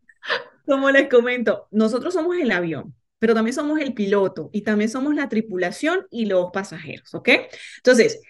Como 0.66 0.90
les 0.92 1.10
comento, 1.10 1.68
nosotros 1.72 2.14
somos 2.14 2.38
el 2.38 2.52
avión, 2.52 2.96
pero 3.20 3.34
también 3.34 3.54
somos 3.54 3.80
el 3.80 3.94
piloto 3.94 4.50
y 4.54 4.62
también 4.62 4.90
somos 4.90 5.14
la 5.16 5.30
tripulación 5.30 6.08
y 6.10 6.26
los 6.26 6.52
pasajeros, 6.52 7.14
¿ok? 7.14 7.30
Entonces, 7.78 8.22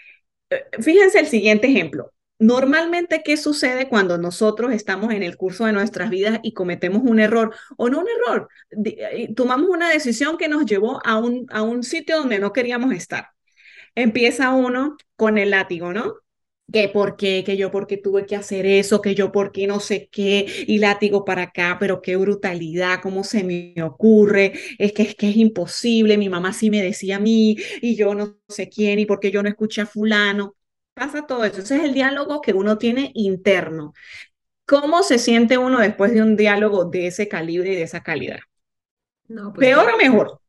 eh, 0.49 0.65
fíjense 0.81 1.19
el 1.19 1.27
siguiente 1.27 1.67
ejemplo. 1.67 2.13
Normalmente, 2.39 3.21
¿qué 3.23 3.37
sucede 3.37 3.87
cuando 3.87 4.17
nosotros 4.17 4.73
estamos 4.73 5.13
en 5.13 5.23
el 5.23 5.37
curso 5.37 5.65
de 5.65 5.73
nuestras 5.73 6.09
vidas 6.09 6.39
y 6.43 6.53
cometemos 6.53 7.03
un 7.05 7.19
error? 7.19 7.55
O 7.77 7.89
no 7.89 7.99
un 7.99 8.07
error, 8.09 8.49
eh, 8.85 9.33
tomamos 9.35 9.69
una 9.69 9.89
decisión 9.89 10.37
que 10.37 10.49
nos 10.49 10.65
llevó 10.65 10.99
a 11.05 11.17
un, 11.19 11.45
a 11.51 11.61
un 11.61 11.83
sitio 11.83 12.17
donde 12.17 12.39
no 12.39 12.51
queríamos 12.51 12.93
estar. 12.93 13.29
Empieza 13.95 14.51
uno 14.51 14.97
con 15.15 15.37
el 15.37 15.51
látigo, 15.51 15.93
¿no? 15.93 16.15
Que 16.73 16.89
por 16.89 17.15
qué, 17.15 17.43
que 17.45 17.55
yo 17.55 17.69
por 17.69 17.85
qué 17.85 17.97
tuve 17.97 18.25
que 18.25 18.35
hacer 18.35 18.65
eso, 18.65 18.99
que 18.99 19.13
yo 19.13 19.31
por 19.31 19.51
qué 19.51 19.67
no 19.67 19.79
sé 19.79 20.09
qué, 20.11 20.65
y 20.67 20.79
látigo 20.79 21.23
para 21.23 21.43
acá, 21.43 21.77
pero 21.79 22.01
qué 22.01 22.15
brutalidad, 22.15 22.99
cómo 23.01 23.23
se 23.23 23.43
me 23.43 23.75
ocurre, 23.83 24.53
es 24.79 24.91
que 24.91 25.03
es 25.03 25.15
que 25.15 25.29
es 25.29 25.37
imposible, 25.37 26.17
mi 26.17 26.29
mamá 26.29 26.51
sí 26.51 26.71
me 26.71 26.81
decía 26.81 27.17
a 27.17 27.19
mí, 27.19 27.55
y 27.79 27.95
yo 27.95 28.15
no 28.15 28.39
sé 28.49 28.69
quién, 28.69 28.97
y 28.97 29.05
por 29.05 29.19
qué 29.19 29.29
yo 29.29 29.43
no 29.43 29.49
escuché 29.49 29.81
a 29.81 29.85
fulano. 29.85 30.55
Pasa 30.95 31.27
todo 31.27 31.45
eso. 31.45 31.61
Ese 31.61 31.77
es 31.77 31.83
el 31.83 31.93
diálogo 31.93 32.41
que 32.41 32.53
uno 32.53 32.79
tiene 32.79 33.11
interno. 33.13 33.93
¿Cómo 34.65 35.03
se 35.03 35.19
siente 35.19 35.59
uno 35.59 35.79
después 35.79 36.11
de 36.11 36.23
un 36.23 36.35
diálogo 36.35 36.85
de 36.85 37.07
ese 37.07 37.27
calibre 37.27 37.73
y 37.73 37.75
de 37.75 37.83
esa 37.83 38.01
calidad? 38.01 38.39
No, 39.27 39.53
pues 39.53 39.67
¿Peor 39.67 39.91
o 39.91 39.97
mejor? 39.97 40.39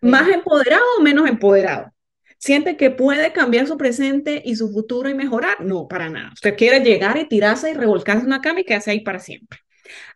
¿Más 0.00 0.26
empoderado 0.28 0.84
o 0.98 1.02
menos 1.02 1.28
empoderado? 1.28 1.92
¿Siente 2.40 2.78
que 2.78 2.90
puede 2.90 3.32
cambiar 3.32 3.66
su 3.66 3.76
presente 3.76 4.42
y 4.42 4.56
su 4.56 4.72
futuro 4.72 5.10
y 5.10 5.14
mejorar? 5.14 5.60
No, 5.60 5.86
para 5.86 6.08
nada. 6.08 6.30
Usted 6.32 6.56
quiere 6.56 6.80
llegar 6.80 7.18
y 7.18 7.28
tirarse 7.28 7.70
y 7.70 7.74
revolcarse 7.74 8.24
una 8.24 8.40
cama 8.40 8.60
y 8.60 8.64
quedarse 8.64 8.92
ahí 8.92 9.00
para 9.00 9.18
siempre. 9.18 9.58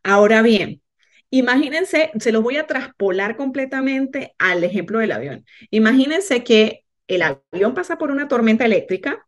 Ahora 0.02 0.40
bien, 0.40 0.80
imagínense, 1.28 2.12
se 2.18 2.32
los 2.32 2.42
voy 2.42 2.56
a 2.56 2.66
traspolar 2.66 3.36
completamente 3.36 4.34
al 4.38 4.64
ejemplo 4.64 5.00
del 5.00 5.12
avión. 5.12 5.44
Imagínense 5.68 6.42
que 6.42 6.86
el 7.08 7.20
avión 7.20 7.74
pasa 7.74 7.98
por 7.98 8.10
una 8.10 8.26
tormenta 8.26 8.64
eléctrica, 8.64 9.26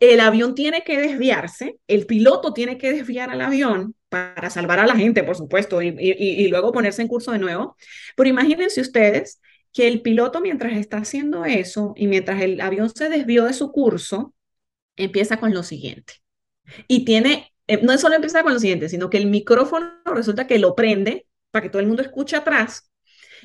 el 0.00 0.18
avión 0.18 0.56
tiene 0.56 0.82
que 0.82 0.98
desviarse, 0.98 1.76
el 1.86 2.06
piloto 2.06 2.52
tiene 2.52 2.76
que 2.76 2.92
desviar 2.92 3.30
al 3.30 3.40
avión 3.40 3.94
para 4.08 4.50
salvar 4.50 4.80
a 4.80 4.86
la 4.86 4.96
gente, 4.96 5.22
por 5.22 5.36
supuesto, 5.36 5.80
y, 5.80 6.48
luego 6.48 6.72
ponerse 6.72 7.02
en 7.02 7.08
curso 7.08 7.30
de 7.30 7.38
nuevo. 7.38 7.76
Pero 8.16 8.28
imagínense 8.28 8.80
ustedes 8.80 9.40
que 9.72 9.88
el 9.88 10.02
piloto 10.02 10.40
mientras 10.40 10.72
está 10.74 10.98
haciendo 10.98 11.44
eso 11.44 11.94
y 11.96 12.06
mientras 12.06 12.40
el 12.42 12.60
avión 12.60 12.90
se 12.90 13.08
desvió 13.08 13.44
de 13.44 13.52
su 13.52 13.72
curso, 13.72 14.34
empieza 14.96 15.38
con 15.38 15.54
lo 15.54 15.62
siguiente. 15.62 16.14
Y 16.88 17.04
tiene, 17.04 17.52
eh, 17.66 17.80
no 17.82 17.96
solo 17.98 18.16
empieza 18.16 18.42
con 18.42 18.54
lo 18.54 18.60
siguiente, 18.60 18.88
sino 18.88 19.10
que 19.10 19.18
el 19.18 19.26
micrófono 19.26 19.90
resulta 20.06 20.46
que 20.46 20.58
lo 20.58 20.74
prende 20.74 21.26
para 21.50 21.64
que 21.64 21.70
todo 21.70 21.80
el 21.80 21.88
mundo 21.88 22.02
escuche 22.02 22.36
atrás 22.36 22.90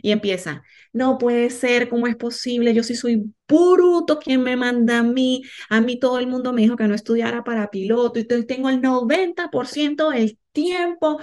y 0.02 0.12
empieza, 0.12 0.64
no 0.94 1.18
puede 1.18 1.50
ser, 1.50 1.90
¿cómo 1.90 2.08
es 2.08 2.16
posible? 2.16 2.74
Yo 2.74 2.84
sí 2.84 2.96
soy 2.96 3.34
bruto, 3.48 4.20
¿quién 4.20 4.44
me 4.44 4.56
manda 4.58 5.00
a 5.00 5.04
mí? 5.04 5.44
A 5.70 5.82
mí 5.82 6.00
todo 6.00 6.20
el 6.20 6.28
mundo 6.28 6.54
me 6.54 6.62
dijo 6.62 6.76
que 6.76 6.88
no 6.88 6.96
estudiara 6.96 7.44
para 7.44 7.70
piloto 7.70 8.20
y 8.20 8.26
tengo 8.26 8.70
el 8.70 8.82
90% 8.82 10.10
del 10.10 10.38
tiempo 10.52 11.20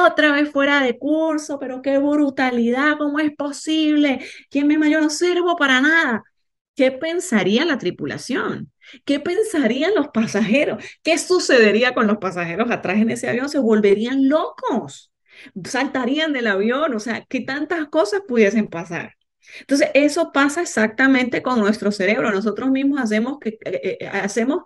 otra 0.00 0.32
vez 0.32 0.50
fuera 0.50 0.82
de 0.82 0.98
curso, 0.98 1.58
pero 1.58 1.82
qué 1.82 1.98
brutalidad, 1.98 2.96
¿cómo 2.98 3.18
es 3.18 3.34
posible? 3.34 4.24
¿Quién 4.50 4.66
me 4.66 4.90
Yo 4.90 5.00
no 5.00 5.10
sirvo 5.10 5.56
para 5.56 5.80
nada. 5.80 6.24
¿Qué 6.76 6.90
pensaría 6.90 7.64
la 7.64 7.78
tripulación? 7.78 8.72
¿Qué 9.04 9.20
pensarían 9.20 9.94
los 9.94 10.08
pasajeros? 10.08 10.84
¿Qué 11.02 11.18
sucedería 11.18 11.94
con 11.94 12.06
los 12.06 12.18
pasajeros 12.18 12.70
atrás 12.70 12.98
en 12.98 13.10
ese 13.10 13.28
avión? 13.28 13.48
Se 13.48 13.58
volverían 13.58 14.28
locos 14.28 15.12
saltarían 15.64 16.32
del 16.32 16.46
avión, 16.46 16.94
o 16.94 17.00
sea, 17.00 17.24
que 17.24 17.40
tantas 17.40 17.88
cosas 17.88 18.22
pudiesen 18.26 18.68
pasar. 18.68 19.14
Entonces, 19.60 19.90
eso 19.94 20.32
pasa 20.32 20.62
exactamente 20.62 21.42
con 21.42 21.60
nuestro 21.60 21.92
cerebro. 21.92 22.30
Nosotros 22.30 22.70
mismos 22.70 23.00
hacemos, 23.00 23.38
que, 23.38 23.58
eh, 23.64 23.98
eh, 24.00 24.06
hacemos 24.08 24.62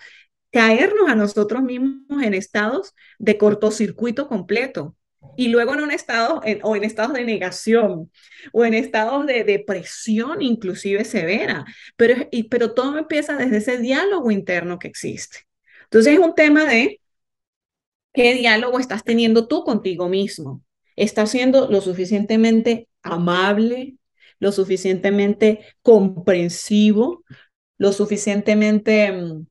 caernos 0.52 1.08
a 1.08 1.14
nosotros 1.14 1.62
mismos 1.62 2.22
en 2.22 2.34
estados 2.34 2.94
de 3.18 3.38
cortocircuito 3.38 4.28
completo 4.28 4.96
y 5.36 5.48
luego 5.48 5.74
en 5.74 5.80
un 5.80 5.90
estado 5.90 6.40
o 6.62 6.76
en 6.76 6.84
estados 6.84 7.12
de 7.12 7.24
negación 7.24 8.10
o 8.52 8.64
en 8.64 8.74
estados 8.74 9.26
de 9.26 9.44
depresión 9.44 10.42
inclusive 10.42 11.04
severa, 11.04 11.64
pero, 11.96 12.26
y, 12.30 12.44
pero 12.44 12.74
todo 12.74 12.98
empieza 12.98 13.36
desde 13.36 13.58
ese 13.58 13.78
diálogo 13.78 14.30
interno 14.30 14.78
que 14.78 14.88
existe. 14.88 15.40
Entonces 15.84 16.14
es 16.14 16.18
un 16.18 16.34
tema 16.34 16.64
de 16.64 17.00
qué 18.12 18.34
diálogo 18.34 18.78
estás 18.78 19.04
teniendo 19.04 19.48
tú 19.48 19.64
contigo 19.64 20.08
mismo. 20.08 20.62
¿Estás 20.96 21.30
siendo 21.30 21.70
lo 21.70 21.80
suficientemente 21.80 22.88
amable, 23.02 23.96
lo 24.40 24.52
suficientemente 24.52 25.60
comprensivo, 25.82 27.24
lo 27.76 27.92
suficientemente 27.92 29.12
mm, 29.12 29.46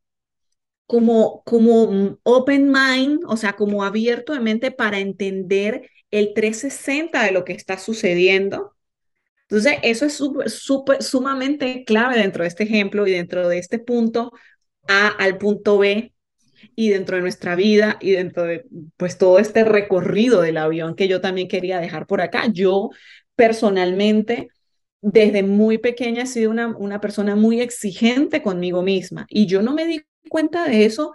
como, 0.88 1.44
como 1.44 2.18
open 2.24 2.72
mind, 2.72 3.22
o 3.28 3.38
sea, 3.38 3.54
como 3.54 3.84
abierto 3.84 4.34
de 4.34 4.40
mente 4.40 4.72
para 4.72 5.00
entender 5.00 5.90
el 6.12 6.34
360 6.34 7.24
de 7.24 7.32
lo 7.32 7.46
que 7.46 7.54
está 7.54 7.78
sucediendo? 7.78 8.74
Entonces, 9.44 9.80
eso 9.84 10.06
es 10.06 10.14
súper, 10.54 11.04
sumamente 11.04 11.84
clave 11.86 12.18
dentro 12.18 12.44
de 12.44 12.50
este 12.50 12.64
ejemplo 12.64 13.08
y 13.08 13.12
dentro 13.12 13.48
de 13.48 13.60
este 13.60 13.80
punto 13.80 14.32
A 14.88 15.08
al 15.08 15.38
punto 15.38 15.78
B 15.78 16.14
y 16.76 16.90
dentro 16.90 17.16
de 17.18 17.22
nuestra 17.22 17.56
vida 17.56 17.98
y 18.02 18.12
dentro 18.12 18.44
de 18.44 18.66
pues 18.98 19.18
todo 19.18 19.40
este 19.40 19.64
recorrido 19.64 20.42
del 20.42 20.58
avión 20.58 20.96
que 20.96 21.08
yo 21.08 21.22
también 21.22 21.48
quería 21.48 21.80
dejar 21.80 22.08
por 22.08 22.22
acá. 22.22 22.48
Yo 22.52 22.90
personalmente 23.36 24.50
desde 25.02 25.44
muy 25.44 25.78
pequeña 25.78 26.24
he 26.24 26.28
sido 26.28 26.52
una, 26.52 26.76
una 26.78 27.00
persona 27.00 27.36
muy 27.36 27.62
exigente 27.62 28.42
conmigo 28.42 28.82
misma 28.82 29.26
y 29.30 29.46
yo 29.46 29.62
no 29.62 29.74
me 29.74 29.86
di 29.86 30.02
cuenta 30.28 30.66
de 30.66 30.86
eso 30.86 31.14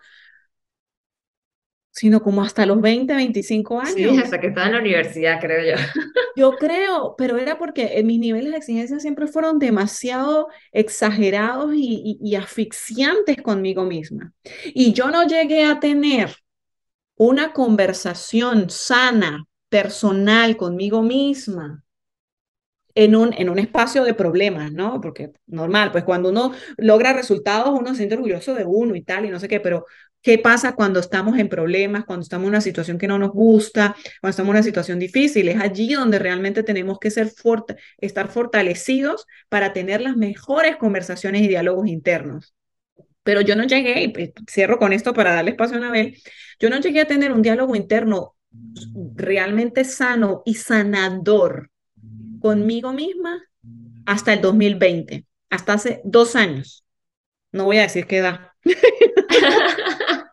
sino 1.93 2.23
como 2.23 2.43
hasta 2.43 2.65
los 2.65 2.81
20, 2.81 3.15
25 3.15 3.79
años. 3.79 3.95
Sí, 3.95 4.19
hasta 4.19 4.41
que 4.41 4.49
estaba 4.49 4.67
en 4.67 4.73
la 4.73 4.81
universidad, 4.81 5.39
creo 5.41 5.77
yo. 5.77 5.83
Yo 6.37 6.57
creo, 6.57 7.15
pero 7.19 7.37
era 7.37 7.59
porque 7.59 8.03
mis 8.03 8.19
niveles 8.19 8.53
de 8.53 8.57
exigencia 8.57 8.99
siempre 8.99 9.27
fueron 9.27 9.59
demasiado 9.59 10.49
exagerados 10.73 11.75
y, 11.75 12.19
y, 12.19 12.35
asfixiantes 12.37 13.43
conmigo 13.43 13.85
misma. 13.85 14.33
Y 14.65 14.95
yo 14.95 15.11
no 15.11 15.27
llegué 15.27 15.67
a 15.67 15.79
tener 15.79 16.35
una 17.17 17.53
conversación 17.53 18.71
sana, 18.71 19.45
personal 19.69 20.57
conmigo 20.57 21.03
misma 21.03 21.85
en 22.95 23.17
un, 23.17 23.33
en 23.35 23.49
un 23.49 23.59
espacio 23.59 24.05
de 24.05 24.15
problemas, 24.15 24.73
¿no? 24.73 25.01
Porque 25.01 25.31
normal, 25.47 25.93
pues 25.93 26.05
cuando 26.05 26.31
uno 26.31 26.53
logra 26.77 27.13
resultados, 27.13 27.71
uno 27.79 27.91
se 27.91 27.97
siente 27.97 28.15
orgulloso 28.17 28.55
de 28.55 28.65
uno 28.65 28.95
y 28.95 29.03
tal, 29.03 29.25
y 29.25 29.31
no 29.31 29.41
sé 29.41 29.49
qué, 29.49 29.61
pero 29.61 29.87
¿qué 30.21 30.39
pasa 30.39 30.75
cuando 30.75 31.01
estamos 31.01 31.39
en 31.39 31.49
problemas, 31.49 32.05
cuando 32.05 32.23
estamos 32.23 32.45
en 32.45 32.51
una 32.51 32.61
situación 32.61 32.99
que 32.99 33.09
no 33.09 33.19
nos 33.19 33.31
gusta, 33.31 33.97
cuando 34.21 34.31
estamos 34.31 34.51
en 34.51 34.57
una 34.57 34.63
situación 34.63 34.99
difícil? 34.99 35.49
Es 35.49 35.61
allí 35.61 35.95
donde 35.95 36.19
realmente 36.19 36.63
tenemos 36.63 36.99
que 36.99 37.11
ser 37.11 37.33
estar 37.99 38.29
fortalecidos 38.29 39.27
para 39.49 39.73
tener 39.73 40.01
las 40.01 40.17
mejores 40.17 40.77
conversaciones 40.77 41.43
y 41.43 41.49
diálogos 41.49 41.89
internos. 41.89 42.55
Pero 43.23 43.41
yo 43.41 43.57
no 43.57 43.65
llegué, 43.65 44.03
y 44.03 44.09
pues, 44.09 44.31
cierro 44.51 44.79
con 44.79 44.93
esto 44.93 45.15
para 45.15 45.35
darle 45.35 45.53
espacio 45.53 45.77
a 45.77 45.81
Anabel, 45.81 46.17
yo 46.59 46.71
no 46.71 46.81
llegué 46.81 47.01
a 47.01 47.07
tener 47.07 47.33
un 47.33 47.43
diálogo 47.43 47.77
interno 47.77 48.35
realmente 49.15 49.85
sano 49.85 50.43
y 50.45 50.55
sanador 50.55 51.72
conmigo 52.43 52.93
misma 52.93 53.43
hasta 54.07 54.35
el 54.35 54.43
2020, 54.43 55.27
hasta 55.51 55.73
hace 55.75 56.03
dos 56.05 56.37
años. 56.37 56.85
No 57.53 57.65
voy 57.65 57.79
a 57.79 57.83
decir 57.83 58.07
qué 58.07 58.19
edad. 58.19 58.51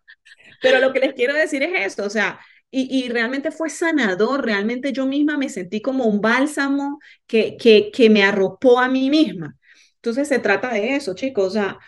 Pero 0.62 0.80
lo 0.80 0.92
que 0.92 1.00
les 1.00 1.14
quiero 1.14 1.34
decir 1.34 1.64
es 1.64 1.86
esto, 1.86 2.04
o 2.06 2.10
sea, 2.10 2.40
y, 2.72 3.06
y, 3.06 3.10
realmente 3.10 3.50
fue 3.52 3.70
sanador, 3.70 4.46
realmente 4.46 4.92
yo 4.92 5.06
misma 5.08 5.38
me 5.38 5.50
sentí 5.50 5.82
como 5.82 6.06
un 6.06 6.22
bálsamo 6.22 7.00
que, 7.26 7.58
que, 7.58 7.90
que 7.92 8.10
me 8.10 8.24
arropó 8.24 8.80
a 8.80 8.88
mí 8.88 9.10
misma. 9.10 9.58
Entonces 9.96 10.28
se 10.28 10.40
trata 10.40 10.70
de 10.74 10.96
eso, 10.96 11.16
chicos, 11.16 11.48
o 11.48 11.50
sea, 11.52 11.80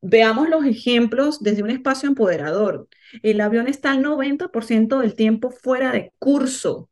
veamos 0.00 0.48
los 0.48 0.64
ejemplos 0.64 1.42
desde 1.42 1.62
un 1.62 1.70
espacio 1.70 2.08
empoderador. 2.08 2.88
El 3.22 3.40
avión 3.40 3.68
está 3.68 3.92
al 3.92 4.02
90% 4.02 4.98
del 4.98 5.14
tiempo 5.14 5.50
fuera 5.50 5.92
de 5.92 6.12
curso 6.18 6.90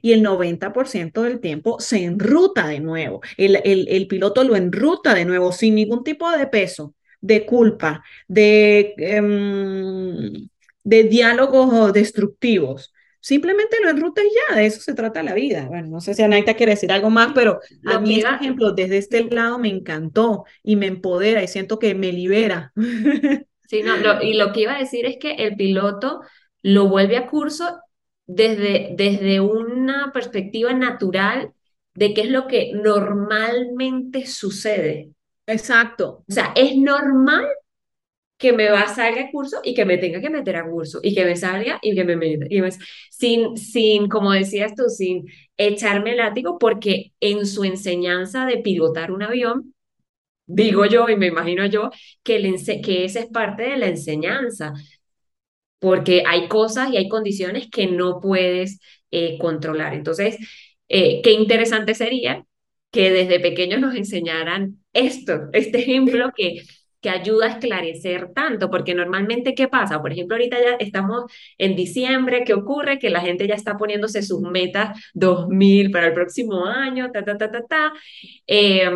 y 0.00 0.12
el 0.12 0.22
90% 0.22 1.22
del 1.22 1.40
tiempo 1.40 1.80
se 1.80 2.04
enruta 2.04 2.66
de 2.66 2.80
nuevo. 2.80 3.20
El, 3.36 3.56
el, 3.64 3.86
el, 3.88 4.06
piloto 4.06 4.44
lo 4.44 4.56
enruta 4.56 5.14
de 5.14 5.24
nuevo 5.24 5.52
sin 5.52 5.74
ningún 5.74 6.04
tipo 6.04 6.30
de 6.30 6.46
peso, 6.46 6.94
de 7.20 7.44
culpa, 7.44 8.04
de, 8.28 8.94
um, 9.20 10.48
de 10.84 11.04
diálogos 11.04 11.92
destructivos. 11.92 12.92
Simplemente 13.20 13.76
lo 13.80 13.90
enruta 13.90 14.20
y 14.20 14.28
ya, 14.48 14.56
de 14.56 14.66
eso 14.66 14.80
se 14.80 14.94
trata 14.94 15.22
la 15.22 15.34
vida. 15.34 15.66
Bueno, 15.68 15.88
no 15.88 16.00
sé 16.00 16.12
si 16.12 16.22
Anaita 16.22 16.54
quiere 16.54 16.72
decir 16.72 16.90
algo 16.90 17.08
más, 17.08 17.32
pero 17.32 17.60
a 17.86 18.00
mí 18.00 18.16
este 18.16 18.34
ejemplo 18.34 18.72
desde 18.72 18.98
este 18.98 19.22
lado 19.30 19.60
me 19.60 19.68
encantó 19.68 20.44
y 20.64 20.74
me 20.74 20.86
empodera 20.86 21.40
y 21.42 21.48
siento 21.48 21.78
que 21.78 21.94
me 21.94 22.12
libera. 22.12 22.72
Sí, 23.72 23.82
no, 23.82 23.96
lo, 23.96 24.22
y 24.22 24.34
lo 24.34 24.52
que 24.52 24.60
iba 24.60 24.74
a 24.74 24.78
decir 24.78 25.06
es 25.06 25.16
que 25.16 25.32
el 25.32 25.56
piloto 25.56 26.20
lo 26.60 26.90
vuelve 26.90 27.16
a 27.16 27.26
curso 27.26 27.80
desde, 28.26 28.94
desde 28.96 29.40
una 29.40 30.12
perspectiva 30.12 30.72
natural 30.72 31.52
de 31.94 32.14
qué 32.14 32.22
es 32.22 32.30
lo 32.30 32.46
que 32.46 32.72
normalmente 32.74 34.26
sucede. 34.26 35.10
Exacto. 35.46 36.24
O 36.28 36.32
sea, 36.32 36.52
es 36.56 36.76
normal 36.76 37.46
que 38.38 38.52
me 38.52 38.68
va 38.70 38.82
a 38.82 38.88
salga 38.94 39.22
a 39.22 39.30
curso 39.30 39.60
y 39.62 39.72
que 39.74 39.84
me 39.84 39.98
tenga 39.98 40.20
que 40.20 40.30
meter 40.30 40.56
a 40.56 40.68
curso 40.68 40.98
y 41.02 41.14
que 41.14 41.24
me 41.24 41.36
salga 41.36 41.78
y 41.80 41.94
que 41.94 42.04
me 42.04 42.16
meta. 42.16 42.46
Y 42.50 42.60
sin, 43.10 43.56
sin, 43.56 44.08
como 44.08 44.32
decías 44.32 44.74
tú, 44.74 44.88
sin 44.88 45.26
echarme 45.56 46.12
el 46.12 46.16
látigo, 46.18 46.58
porque 46.58 47.12
en 47.20 47.46
su 47.46 47.64
enseñanza 47.64 48.44
de 48.46 48.58
pilotar 48.58 49.12
un 49.12 49.22
avión, 49.22 49.74
digo 50.46 50.86
yo 50.86 51.08
y 51.08 51.16
me 51.16 51.28
imagino 51.28 51.66
yo 51.66 51.90
que, 52.22 52.36
el, 52.36 52.56
que 52.82 53.04
esa 53.04 53.20
es 53.20 53.26
parte 53.26 53.62
de 53.64 53.76
la 53.76 53.88
enseñanza, 53.88 54.74
porque 55.82 56.24
hay 56.26 56.48
cosas 56.48 56.90
y 56.92 56.96
hay 56.96 57.08
condiciones 57.08 57.68
que 57.70 57.88
no 57.88 58.20
puedes 58.20 58.80
eh, 59.10 59.36
controlar. 59.38 59.94
Entonces, 59.94 60.38
eh, 60.88 61.20
qué 61.22 61.32
interesante 61.32 61.94
sería 61.94 62.44
que 62.92 63.10
desde 63.10 63.40
pequeños 63.40 63.80
nos 63.80 63.94
enseñaran 63.96 64.78
esto, 64.92 65.48
este 65.52 65.78
ejemplo 65.80 66.30
que, 66.36 66.62
que 67.00 67.10
ayuda 67.10 67.46
a 67.46 67.50
esclarecer 67.50 68.32
tanto, 68.34 68.70
porque 68.70 68.94
normalmente, 68.94 69.54
¿qué 69.56 69.66
pasa? 69.68 70.00
Por 70.02 70.12
ejemplo, 70.12 70.36
ahorita 70.36 70.60
ya 70.60 70.76
estamos 70.78 71.24
en 71.58 71.74
diciembre, 71.74 72.44
¿qué 72.46 72.54
ocurre? 72.54 72.98
Que 73.00 73.10
la 73.10 73.20
gente 73.20 73.48
ya 73.48 73.54
está 73.56 73.76
poniéndose 73.76 74.22
sus 74.22 74.40
metas 74.42 74.96
2000 75.14 75.90
para 75.90 76.08
el 76.08 76.12
próximo 76.14 76.66
año, 76.66 77.10
ta, 77.12 77.24
ta, 77.24 77.36
ta, 77.38 77.50
ta, 77.50 77.62
ta, 77.66 77.92
eh, 78.46 78.88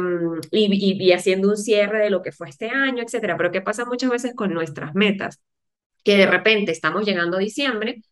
y, 0.53 0.67
y, 1.01 1.05
y 1.05 1.13
haciendo 1.13 1.49
un 1.49 1.57
cierre 1.57 2.01
de 2.05 2.11
lo 2.11 2.23
que 2.23 2.33
fue 2.33 2.49
este 2.49 2.71
año, 2.71 3.03
etcétera. 3.03 3.37
Pero 3.37 3.51
¿qué 3.53 3.61
pasa 3.63 3.85
muchas 3.85 4.11
veces 4.11 4.35
con 4.35 4.53
nuestras 4.55 4.95
metas? 4.95 5.41
Que 6.07 6.17
de 6.17 6.27
repente 6.27 6.71
estamos 6.73 7.05
llegando 7.05 7.37
a 7.37 7.41
diciembre, 7.41 8.03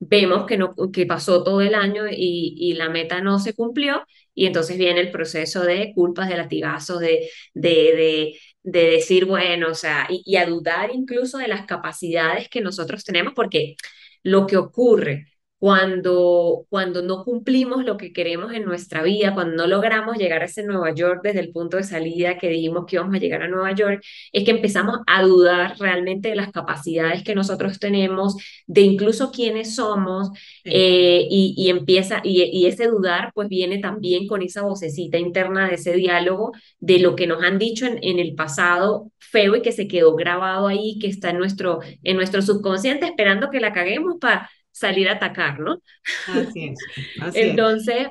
vemos 0.00 0.46
que, 0.46 0.58
no, 0.58 0.74
que 0.92 1.06
pasó 1.06 1.44
todo 1.44 1.60
el 1.60 1.74
año 1.76 2.08
y, 2.10 2.54
y, 2.58 2.74
la 2.74 2.88
meta 2.90 3.20
no 3.20 3.38
se 3.38 3.54
cumplió, 3.54 4.04
y 4.34 4.46
entonces 4.46 4.76
viene 4.76 5.00
el 5.00 5.12
proceso 5.12 5.62
de 5.62 5.92
culpas, 5.94 6.28
de 6.28 6.36
latigazos, 6.36 6.98
de, 7.00 7.30
de, 7.54 7.70
de, 7.70 8.40
de 8.64 8.90
decir, 8.90 9.24
bueno, 9.26 9.68
o 9.70 9.74
sea, 9.74 10.06
y, 10.10 10.22
y 10.26 10.36
a 10.36 10.46
dudar 10.46 10.90
incluso 10.92 11.38
de 11.38 11.48
las 11.48 11.64
capacidades 11.66 12.48
que 12.48 12.60
nosotros 12.60 13.04
tenemos, 13.04 13.34
porque 13.34 13.76
lo 14.24 14.46
que 14.48 14.56
ocurre 14.56 15.26
cuando, 15.64 16.66
cuando 16.68 17.00
no 17.00 17.24
cumplimos 17.24 17.86
lo 17.86 17.96
que 17.96 18.12
queremos 18.12 18.52
en 18.52 18.66
nuestra 18.66 19.02
vida, 19.02 19.32
cuando 19.32 19.56
no 19.56 19.66
logramos 19.66 20.18
llegar 20.18 20.42
a 20.42 20.44
ese 20.44 20.62
Nueva 20.62 20.94
York 20.94 21.20
desde 21.22 21.40
el 21.40 21.52
punto 21.52 21.78
de 21.78 21.84
salida 21.84 22.36
que 22.36 22.50
dijimos 22.50 22.84
que 22.86 22.96
íbamos 22.96 23.14
a 23.14 23.18
llegar 23.18 23.40
a 23.40 23.48
Nueva 23.48 23.72
York, 23.72 24.04
es 24.30 24.44
que 24.44 24.50
empezamos 24.50 24.98
a 25.06 25.22
dudar 25.22 25.76
realmente 25.78 26.28
de 26.28 26.36
las 26.36 26.52
capacidades 26.52 27.24
que 27.24 27.34
nosotros 27.34 27.78
tenemos, 27.78 28.36
de 28.66 28.82
incluso 28.82 29.30
quiénes 29.30 29.74
somos, 29.74 30.28
eh, 30.64 31.26
y, 31.30 31.54
y, 31.56 31.70
empieza, 31.70 32.20
y, 32.22 32.42
y, 32.42 32.66
ese 32.66 32.86
dudar 32.88 33.32
pues 33.34 33.48
viene 33.48 33.78
también 33.78 34.26
con 34.26 34.42
esa 34.42 34.60
vocecita 34.60 35.16
interna 35.16 35.68
de 35.68 35.76
ese 35.76 35.94
diálogo 35.94 36.52
de 36.78 36.98
lo 36.98 37.16
que 37.16 37.26
nos 37.26 37.42
han 37.42 37.58
dicho 37.58 37.86
en, 37.86 37.98
en 38.02 38.18
el 38.18 38.34
pasado 38.34 39.10
feo 39.18 39.56
y 39.56 39.62
que 39.62 39.72
se 39.72 39.88
quedó 39.88 40.14
grabado 40.14 40.66
ahí, 40.66 40.98
que 41.00 41.06
está 41.08 41.30
en 41.30 41.38
nuestro, 41.38 41.80
en 42.02 42.16
nuestro 42.16 42.42
subconsciente 42.42 43.06
esperando 43.06 43.48
que 43.50 43.60
la 43.60 43.72
caguemos 43.72 44.16
para 44.20 44.50
salir 44.74 45.08
a 45.08 45.12
atacar, 45.12 45.60
¿no? 45.60 45.80
Así 46.28 46.64
es. 46.64 46.78
Así 47.20 47.40
Entonces, 47.40 48.08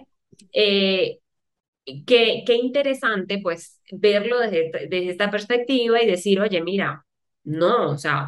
eh, 0.54 1.20
qué, 1.86 2.44
qué, 2.46 2.56
interesante 2.56 3.40
pues 3.40 3.82
verlo 3.92 4.40
desde, 4.40 4.72
desde 4.90 5.10
esta 5.10 5.30
perspectiva 5.30 6.02
y 6.02 6.08
decir, 6.08 6.40
oye, 6.40 6.62
mira, 6.62 7.06
no, 7.44 7.92
o 7.92 7.98
sea, 7.98 8.28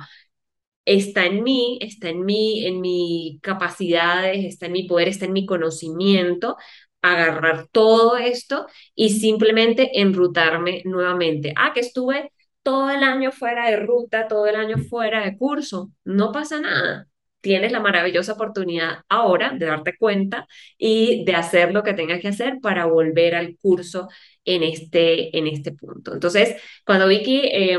está 0.85 1.25
en 1.25 1.43
mí, 1.43 1.79
está 1.81 2.09
en 2.09 2.25
mí, 2.25 2.65
en 2.65 2.81
mis 2.81 3.39
capacidades, 3.41 4.43
está 4.45 4.65
en 4.67 4.73
mi 4.73 4.83
poder, 4.87 5.07
está 5.07 5.25
en 5.25 5.33
mi 5.33 5.45
conocimiento, 5.45 6.57
agarrar 7.01 7.67
todo 7.71 8.17
esto 8.17 8.67
y 8.95 9.11
simplemente 9.11 10.01
enrutarme 10.01 10.81
nuevamente. 10.85 11.53
Ah, 11.55 11.71
que 11.73 11.79
estuve 11.79 12.31
todo 12.63 12.89
el 12.89 13.03
año 13.03 13.31
fuera 13.31 13.69
de 13.69 13.77
ruta, 13.77 14.27
todo 14.27 14.47
el 14.47 14.55
año 14.55 14.77
fuera 14.77 15.23
de 15.23 15.37
curso, 15.37 15.91
no 16.03 16.31
pasa 16.33 16.59
nada 16.59 17.07
tienes 17.45 17.71
la 17.71 17.79
maravillosa 17.79 18.33
oportunidad 18.33 19.03
ahora 19.07 19.51
de 19.51 19.67
darte 19.67 19.95
cuenta 19.95 20.47
y 20.79 21.23
de 21.25 21.35
hacer 21.35 21.71
lo 21.71 21.83
que 21.83 21.93
tengas 21.93 22.19
que 22.19 22.29
hacer 22.29 22.55
para 22.59 22.85
volver 22.85 23.35
al 23.35 23.55
curso 23.55 24.07
en 24.43 24.63
este, 24.63 25.37
en 25.37 25.45
este 25.45 25.71
punto. 25.71 26.11
Entonces, 26.15 26.59
cuando 26.83 27.07
Vicky 27.07 27.41
eh, 27.43 27.77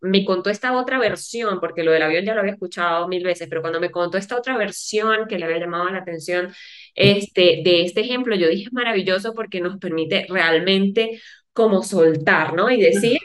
me 0.00 0.24
contó 0.24 0.48
esta 0.48 0.74
otra 0.74 0.98
versión, 0.98 1.60
porque 1.60 1.84
lo 1.84 1.92
del 1.92 2.00
avión 2.00 2.24
ya 2.24 2.32
lo 2.32 2.40
había 2.40 2.54
escuchado 2.54 3.06
mil 3.06 3.22
veces, 3.22 3.48
pero 3.50 3.60
cuando 3.60 3.80
me 3.80 3.90
contó 3.90 4.16
esta 4.16 4.38
otra 4.38 4.56
versión 4.56 5.26
que 5.28 5.38
le 5.38 5.44
había 5.44 5.58
llamado 5.58 5.90
la 5.90 5.98
atención 5.98 6.50
este, 6.94 7.60
de 7.62 7.82
este 7.82 8.00
ejemplo, 8.00 8.34
yo 8.34 8.48
dije 8.48 8.64
es 8.64 8.72
maravilloso 8.72 9.34
porque 9.34 9.60
nos 9.60 9.76
permite 9.76 10.24
realmente 10.26 11.20
como 11.52 11.82
soltar, 11.82 12.54
¿no? 12.54 12.70
Y 12.70 12.80
decir, 12.80 13.18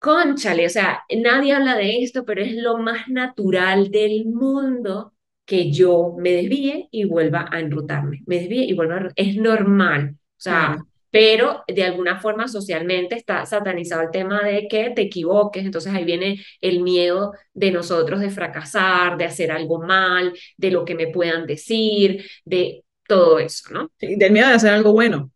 Conchale, 0.00 0.66
o 0.66 0.70
sea, 0.70 1.02
nadie 1.16 1.52
habla 1.52 1.76
de 1.76 2.02
esto, 2.04 2.24
pero 2.24 2.40
es 2.40 2.54
lo 2.54 2.78
más 2.78 3.08
natural 3.08 3.90
del 3.90 4.26
mundo 4.26 5.14
que 5.44 5.72
yo 5.72 6.14
me 6.16 6.30
desvíe 6.30 6.88
y 6.92 7.04
vuelva 7.04 7.48
a 7.50 7.58
enrutarme. 7.58 8.22
Me 8.26 8.38
desvíe 8.38 8.64
y 8.64 8.74
vuelva 8.74 8.96
a... 8.96 9.08
Es 9.16 9.36
normal, 9.36 10.14
o 10.14 10.40
sea, 10.40 10.78
pero 11.10 11.64
de 11.66 11.82
alguna 11.82 12.20
forma 12.20 12.46
socialmente 12.46 13.16
está 13.16 13.44
satanizado 13.44 14.02
el 14.02 14.10
tema 14.12 14.42
de 14.42 14.68
que 14.68 14.90
te 14.90 15.02
equivoques, 15.02 15.64
entonces 15.64 15.92
ahí 15.92 16.04
viene 16.04 16.44
el 16.60 16.80
miedo 16.82 17.32
de 17.52 17.72
nosotros 17.72 18.20
de 18.20 18.30
fracasar, 18.30 19.16
de 19.16 19.24
hacer 19.24 19.50
algo 19.50 19.80
mal, 19.80 20.32
de 20.56 20.70
lo 20.70 20.84
que 20.84 20.94
me 20.94 21.08
puedan 21.08 21.46
decir, 21.46 22.24
de 22.44 22.84
todo 23.08 23.40
eso, 23.40 23.72
¿no? 23.72 23.90
Sí, 23.98 24.14
del 24.16 24.32
miedo 24.32 24.48
de 24.48 24.54
hacer 24.54 24.72
algo 24.74 24.92
bueno 24.92 25.32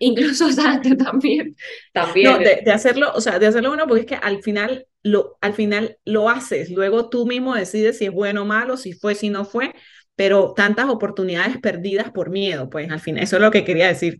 incluso 0.00 0.46
o 0.48 0.52
sea, 0.52 0.80
también, 0.98 1.54
también. 1.92 2.42
De, 2.64 2.72
hacerlo, 2.72 3.12
o 3.14 3.20
sea, 3.20 3.38
de 3.38 3.46
hacerlo 3.46 3.68
bueno, 3.68 3.86
porque 3.86 4.00
es 4.00 4.06
que 4.06 4.16
al 4.16 4.42
final 4.42 4.86
lo, 5.04 5.38
al 5.40 5.54
final 5.54 5.96
lo 6.04 6.28
haces, 6.28 6.70
luego 6.70 7.08
tú 7.08 7.26
mismo 7.26 7.54
decides 7.54 7.98
si 7.98 8.06
es 8.06 8.12
bueno 8.12 8.42
o 8.42 8.46
malo, 8.46 8.76
si 8.76 8.92
fue, 8.92 9.14
si 9.14 9.30
no 9.30 9.44
fue, 9.44 9.72
pero 10.16 10.52
tantas 10.54 10.88
oportunidades 10.88 11.58
perdidas 11.58 12.10
por 12.10 12.30
miedo, 12.30 12.68
pues 12.68 12.90
al 12.90 13.00
final, 13.00 13.22
eso 13.22 13.36
es 13.36 13.42
lo 13.42 13.50
que 13.50 13.64
quería 13.64 13.86
decir. 13.86 14.18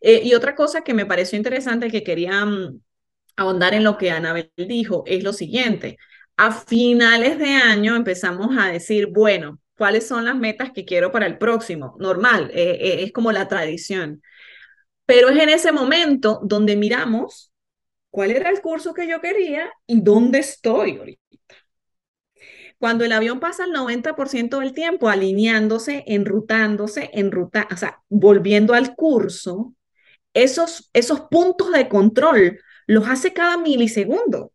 Eh, 0.00 0.22
y 0.24 0.34
otra 0.34 0.54
cosa 0.54 0.82
que 0.82 0.94
me 0.94 1.06
pareció 1.06 1.36
interesante 1.36 1.90
que 1.90 2.02
quería 2.02 2.44
um, 2.44 2.80
ahondar 3.36 3.74
en 3.74 3.84
lo 3.84 3.98
que 3.98 4.10
Anabel 4.10 4.50
dijo 4.56 5.04
es 5.06 5.22
lo 5.22 5.32
siguiente. 5.32 5.98
A 6.36 6.50
finales 6.52 7.38
de 7.38 7.50
año 7.50 7.94
empezamos 7.94 8.56
a 8.58 8.68
decir, 8.68 9.08
bueno, 9.08 9.60
¿cuáles 9.76 10.06
son 10.06 10.24
las 10.24 10.36
metas 10.36 10.70
que 10.72 10.84
quiero 10.84 11.12
para 11.12 11.26
el 11.26 11.38
próximo? 11.38 11.96
Normal, 11.98 12.50
eh, 12.54 12.78
eh, 12.80 13.02
es 13.04 13.12
como 13.12 13.32
la 13.32 13.48
tradición. 13.48 14.22
Pero 15.06 15.28
es 15.28 15.38
en 15.38 15.48
ese 15.48 15.72
momento 15.72 16.40
donde 16.42 16.76
miramos 16.76 17.52
cuál 18.10 18.30
era 18.30 18.50
el 18.50 18.60
curso 18.60 18.94
que 18.94 19.08
yo 19.08 19.20
quería 19.20 19.72
y 19.86 20.00
dónde 20.00 20.38
estoy 20.40 20.98
ahorita. 20.98 21.20
Cuando 22.78 23.04
el 23.04 23.12
avión 23.12 23.38
pasa 23.38 23.64
el 23.64 23.72
90% 23.72 24.58
del 24.58 24.72
tiempo 24.72 25.08
alineándose, 25.08 26.02
enrutándose, 26.06 27.10
enruta, 27.12 27.68
o 27.72 27.76
sea, 27.76 28.02
volviendo 28.08 28.74
al 28.74 28.96
curso, 28.96 29.74
esos, 30.34 30.90
esos 30.92 31.22
puntos 31.22 31.72
de 31.72 31.88
control 31.88 32.60
los 32.86 33.08
hace 33.08 33.32
cada 33.32 33.58
milisegundo. 33.58 34.52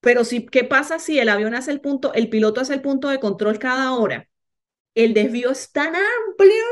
Pero 0.00 0.24
si, 0.24 0.46
¿qué 0.46 0.64
pasa 0.64 0.98
si 0.98 1.18
el 1.18 1.28
avión 1.28 1.54
hace 1.54 1.70
el 1.72 1.80
punto, 1.80 2.14
el 2.14 2.28
piloto 2.30 2.60
hace 2.60 2.74
el 2.74 2.82
punto 2.82 3.08
de 3.08 3.20
control 3.20 3.58
cada 3.58 3.92
hora? 3.92 4.28
El 4.94 5.14
desvío 5.14 5.50
es 5.50 5.72
tan 5.72 5.94
amplio 5.96 6.64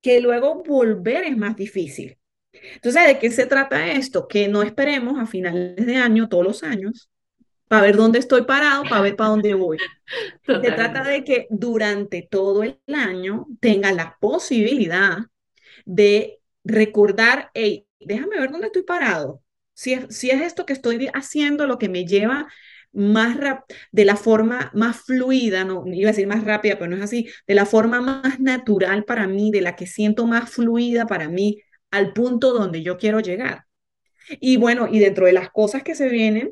que 0.00 0.20
luego 0.20 0.62
volver 0.62 1.24
es 1.24 1.36
más 1.36 1.56
difícil. 1.56 2.18
Entonces, 2.52 3.06
¿de 3.06 3.18
qué 3.18 3.30
se 3.30 3.46
trata 3.46 3.92
esto? 3.92 4.26
Que 4.28 4.48
no 4.48 4.62
esperemos 4.62 5.18
a 5.18 5.26
finales 5.26 5.76
de 5.86 5.96
año, 5.96 6.28
todos 6.28 6.44
los 6.44 6.62
años, 6.62 7.10
para 7.68 7.82
ver 7.82 7.96
dónde 7.96 8.18
estoy 8.18 8.42
parado, 8.42 8.82
para 8.84 9.00
ver 9.02 9.16
para 9.16 9.30
dónde 9.30 9.54
voy. 9.54 9.78
Se 10.46 10.72
trata 10.72 11.04
de 11.04 11.22
que 11.22 11.46
durante 11.50 12.26
todo 12.28 12.64
el 12.64 12.80
año 12.92 13.46
tenga 13.60 13.92
la 13.92 14.16
posibilidad 14.20 15.18
de 15.84 16.40
recordar, 16.64 17.50
hey, 17.54 17.86
déjame 18.00 18.40
ver 18.40 18.50
dónde 18.50 18.66
estoy 18.66 18.82
parado. 18.82 19.42
Si 19.72 19.92
es, 19.92 20.14
si 20.14 20.30
es 20.30 20.40
esto 20.42 20.66
que 20.66 20.72
estoy 20.72 21.08
haciendo 21.14 21.66
lo 21.66 21.78
que 21.78 21.88
me 21.88 22.04
lleva 22.04 22.48
más 22.92 23.36
de 23.92 24.04
la 24.04 24.16
forma 24.16 24.70
más 24.74 24.98
fluida, 25.02 25.64
no 25.64 25.84
iba 25.86 26.08
a 26.10 26.12
decir 26.12 26.26
más 26.26 26.44
rápida, 26.44 26.78
pero 26.78 26.90
no 26.90 26.96
es 26.96 27.02
así, 27.02 27.28
de 27.46 27.54
la 27.54 27.66
forma 27.66 28.00
más 28.00 28.40
natural 28.40 29.04
para 29.04 29.26
mí, 29.26 29.50
de 29.50 29.60
la 29.60 29.76
que 29.76 29.86
siento 29.86 30.26
más 30.26 30.50
fluida 30.50 31.06
para 31.06 31.28
mí, 31.28 31.60
al 31.90 32.12
punto 32.12 32.52
donde 32.52 32.82
yo 32.82 32.98
quiero 32.98 33.20
llegar. 33.20 33.64
Y 34.40 34.56
bueno, 34.56 34.88
y 34.90 34.98
dentro 35.00 35.26
de 35.26 35.32
las 35.32 35.50
cosas 35.50 35.82
que 35.82 35.94
se 35.94 36.08
vienen, 36.08 36.50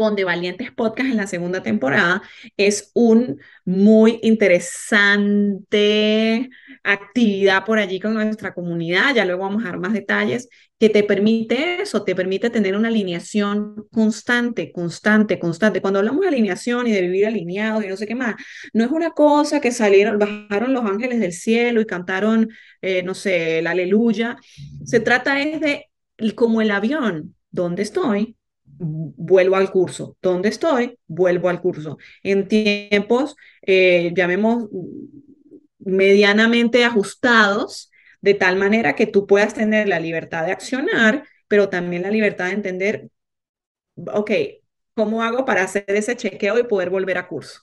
con 0.00 0.16
De 0.16 0.24
Valientes 0.24 0.72
Podcast 0.72 1.10
en 1.10 1.18
la 1.18 1.26
segunda 1.26 1.62
temporada. 1.62 2.22
Es 2.56 2.90
un 2.94 3.38
muy 3.66 4.18
interesante 4.22 6.48
actividad 6.82 7.66
por 7.66 7.78
allí 7.78 8.00
con 8.00 8.14
nuestra 8.14 8.54
comunidad. 8.54 9.14
Ya 9.14 9.26
luego 9.26 9.42
vamos 9.42 9.62
a 9.62 9.66
dar 9.66 9.78
más 9.78 9.92
detalles 9.92 10.48
que 10.78 10.88
te 10.88 11.02
permite 11.02 11.82
eso, 11.82 12.02
te 12.02 12.14
permite 12.14 12.48
tener 12.48 12.76
una 12.76 12.88
alineación 12.88 13.88
constante, 13.92 14.72
constante, 14.72 15.38
constante. 15.38 15.82
Cuando 15.82 15.98
hablamos 15.98 16.22
de 16.22 16.28
alineación 16.28 16.86
y 16.86 16.92
de 16.92 17.02
vivir 17.02 17.26
alineados 17.26 17.84
y 17.84 17.88
no 17.88 17.98
sé 17.98 18.06
qué 18.06 18.14
más, 18.14 18.36
no 18.72 18.86
es 18.86 18.90
una 18.90 19.10
cosa 19.10 19.60
que 19.60 19.70
salieron, 19.70 20.18
bajaron 20.18 20.72
los 20.72 20.86
ángeles 20.86 21.20
del 21.20 21.34
cielo 21.34 21.82
y 21.82 21.84
cantaron, 21.84 22.48
eh, 22.80 23.02
no 23.02 23.12
sé, 23.12 23.58
el 23.58 23.66
aleluya. 23.66 24.38
Se 24.82 25.00
trata 25.00 25.42
es 25.42 25.60
de 25.60 25.90
como 26.34 26.62
el 26.62 26.70
avión, 26.70 27.36
¿dónde 27.50 27.82
estoy? 27.82 28.38
Vuelvo 28.80 29.56
al 29.56 29.70
curso. 29.70 30.16
¿Dónde 30.22 30.48
estoy? 30.48 30.98
Vuelvo 31.06 31.48
al 31.48 31.60
curso. 31.60 31.98
En 32.22 32.48
tiempos, 32.48 33.36
eh, 33.62 34.12
llamemos, 34.16 34.68
medianamente 35.78 36.84
ajustados, 36.84 37.90
de 38.20 38.34
tal 38.34 38.56
manera 38.56 38.94
que 38.94 39.06
tú 39.06 39.26
puedas 39.26 39.54
tener 39.54 39.88
la 39.88 40.00
libertad 40.00 40.44
de 40.44 40.52
accionar, 40.52 41.24
pero 41.48 41.68
también 41.68 42.02
la 42.02 42.10
libertad 42.10 42.46
de 42.46 42.52
entender, 42.52 43.08
ok, 43.96 44.30
¿cómo 44.94 45.22
hago 45.22 45.44
para 45.44 45.62
hacer 45.62 45.84
ese 45.88 46.16
chequeo 46.16 46.58
y 46.58 46.64
poder 46.64 46.90
volver 46.90 47.18
a 47.18 47.28
curso? 47.28 47.62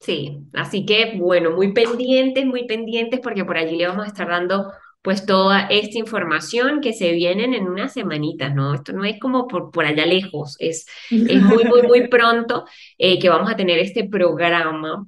Sí, 0.00 0.42
así 0.52 0.84
que 0.84 1.14
bueno, 1.16 1.50
muy 1.52 1.72
pendientes, 1.72 2.44
muy 2.44 2.66
pendientes, 2.66 3.20
porque 3.20 3.44
por 3.44 3.56
allí 3.56 3.76
le 3.76 3.86
vamos 3.86 4.04
a 4.04 4.08
estar 4.08 4.28
dando 4.28 4.70
pues 5.04 5.26
toda 5.26 5.66
esta 5.68 5.98
información 5.98 6.80
que 6.80 6.94
se 6.94 7.12
vienen 7.12 7.52
en 7.52 7.68
unas 7.68 7.92
semanitas, 7.92 8.54
¿no? 8.54 8.72
Esto 8.72 8.94
no 8.94 9.04
es 9.04 9.20
como 9.20 9.46
por, 9.46 9.70
por 9.70 9.84
allá 9.84 10.06
lejos, 10.06 10.56
es, 10.60 10.86
es 11.10 11.42
muy, 11.42 11.64
muy, 11.64 11.82
muy 11.82 12.08
pronto 12.08 12.64
eh, 12.96 13.18
que 13.18 13.28
vamos 13.28 13.50
a 13.50 13.56
tener 13.56 13.78
este 13.78 14.08
programa 14.08 15.06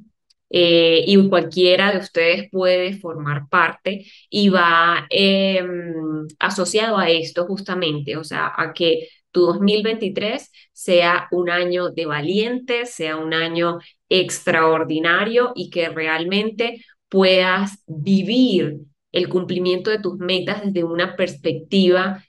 eh, 0.50 1.02
y 1.06 1.28
cualquiera 1.30 1.92
de 1.92 1.98
ustedes 1.98 2.50
puede 2.50 2.92
formar 2.98 3.48
parte 3.48 4.04
y 4.28 4.50
va 4.50 5.06
em, 5.08 6.26
asociado 6.40 6.98
a 6.98 7.08
esto 7.08 7.46
justamente, 7.46 8.18
o 8.18 8.24
sea, 8.24 8.52
a 8.54 8.74
que 8.74 9.08
tu 9.30 9.46
2023 9.46 10.52
sea 10.74 11.26
un 11.30 11.48
año 11.48 11.88
de 11.88 12.04
valientes, 12.04 12.92
sea 12.92 13.16
un 13.16 13.32
año 13.32 13.78
extraordinario 14.10 15.52
y 15.54 15.70
que 15.70 15.88
realmente 15.88 16.84
puedas 17.08 17.82
vivir 17.86 18.80
el 19.16 19.28
cumplimiento 19.28 19.90
de 19.90 19.98
tus 19.98 20.18
metas 20.18 20.62
desde 20.64 20.84
una 20.84 21.16
perspectiva 21.16 22.22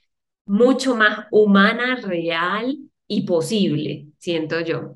mucho 0.46 0.96
más 0.96 1.26
humana, 1.30 1.96
real 2.02 2.78
y 3.06 3.22
posible, 3.26 4.06
siento 4.18 4.60
yo. 4.60 4.94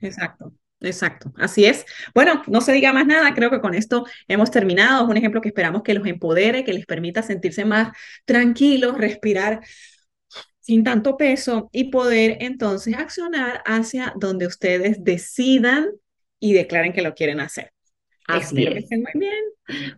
Exacto. 0.00 0.52
Exacto, 0.78 1.32
así 1.38 1.64
es. 1.64 1.86
Bueno, 2.14 2.42
no 2.48 2.60
se 2.60 2.72
diga 2.72 2.92
más 2.92 3.06
nada, 3.06 3.32
creo 3.34 3.50
que 3.50 3.60
con 3.62 3.72
esto 3.72 4.04
hemos 4.28 4.50
terminado. 4.50 5.04
Es 5.04 5.10
un 5.10 5.16
ejemplo 5.16 5.40
que 5.40 5.48
esperamos 5.48 5.82
que 5.82 5.94
los 5.94 6.06
empodere, 6.06 6.64
que 6.64 6.74
les 6.74 6.84
permita 6.84 7.22
sentirse 7.22 7.64
más 7.64 7.96
tranquilos, 8.26 8.98
respirar 8.98 9.60
sin 10.60 10.84
tanto 10.84 11.16
peso 11.16 11.70
y 11.72 11.84
poder 11.90 12.38
entonces 12.40 12.94
accionar 12.94 13.62
hacia 13.64 14.12
donde 14.16 14.46
ustedes 14.46 15.02
decidan 15.02 15.88
y 16.38 16.52
declaren 16.52 16.92
que 16.92 17.02
lo 17.02 17.14
quieren 17.14 17.40
hacer. 17.40 17.72
Así 18.28 18.66
es. 18.66 18.86
muy 18.90 19.12
bien. 19.14 19.44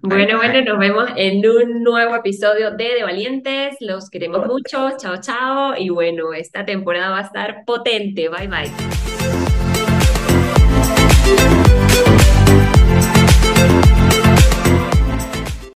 Bueno, 0.02 0.36
bueno, 0.36 0.62
nos 0.62 0.78
vemos 0.78 1.10
en 1.16 1.46
un 1.46 1.82
nuevo 1.82 2.14
episodio 2.16 2.72
de 2.72 2.94
De 2.94 3.02
Valientes. 3.02 3.76
Los 3.80 4.10
queremos 4.10 4.46
mucho. 4.46 4.96
Chao, 4.98 5.20
chao. 5.20 5.74
Y 5.76 5.88
bueno, 5.88 6.32
esta 6.32 6.64
temporada 6.64 7.10
va 7.10 7.18
a 7.20 7.22
estar 7.22 7.64
potente. 7.64 8.28
Bye, 8.28 8.48
bye. 8.48 8.70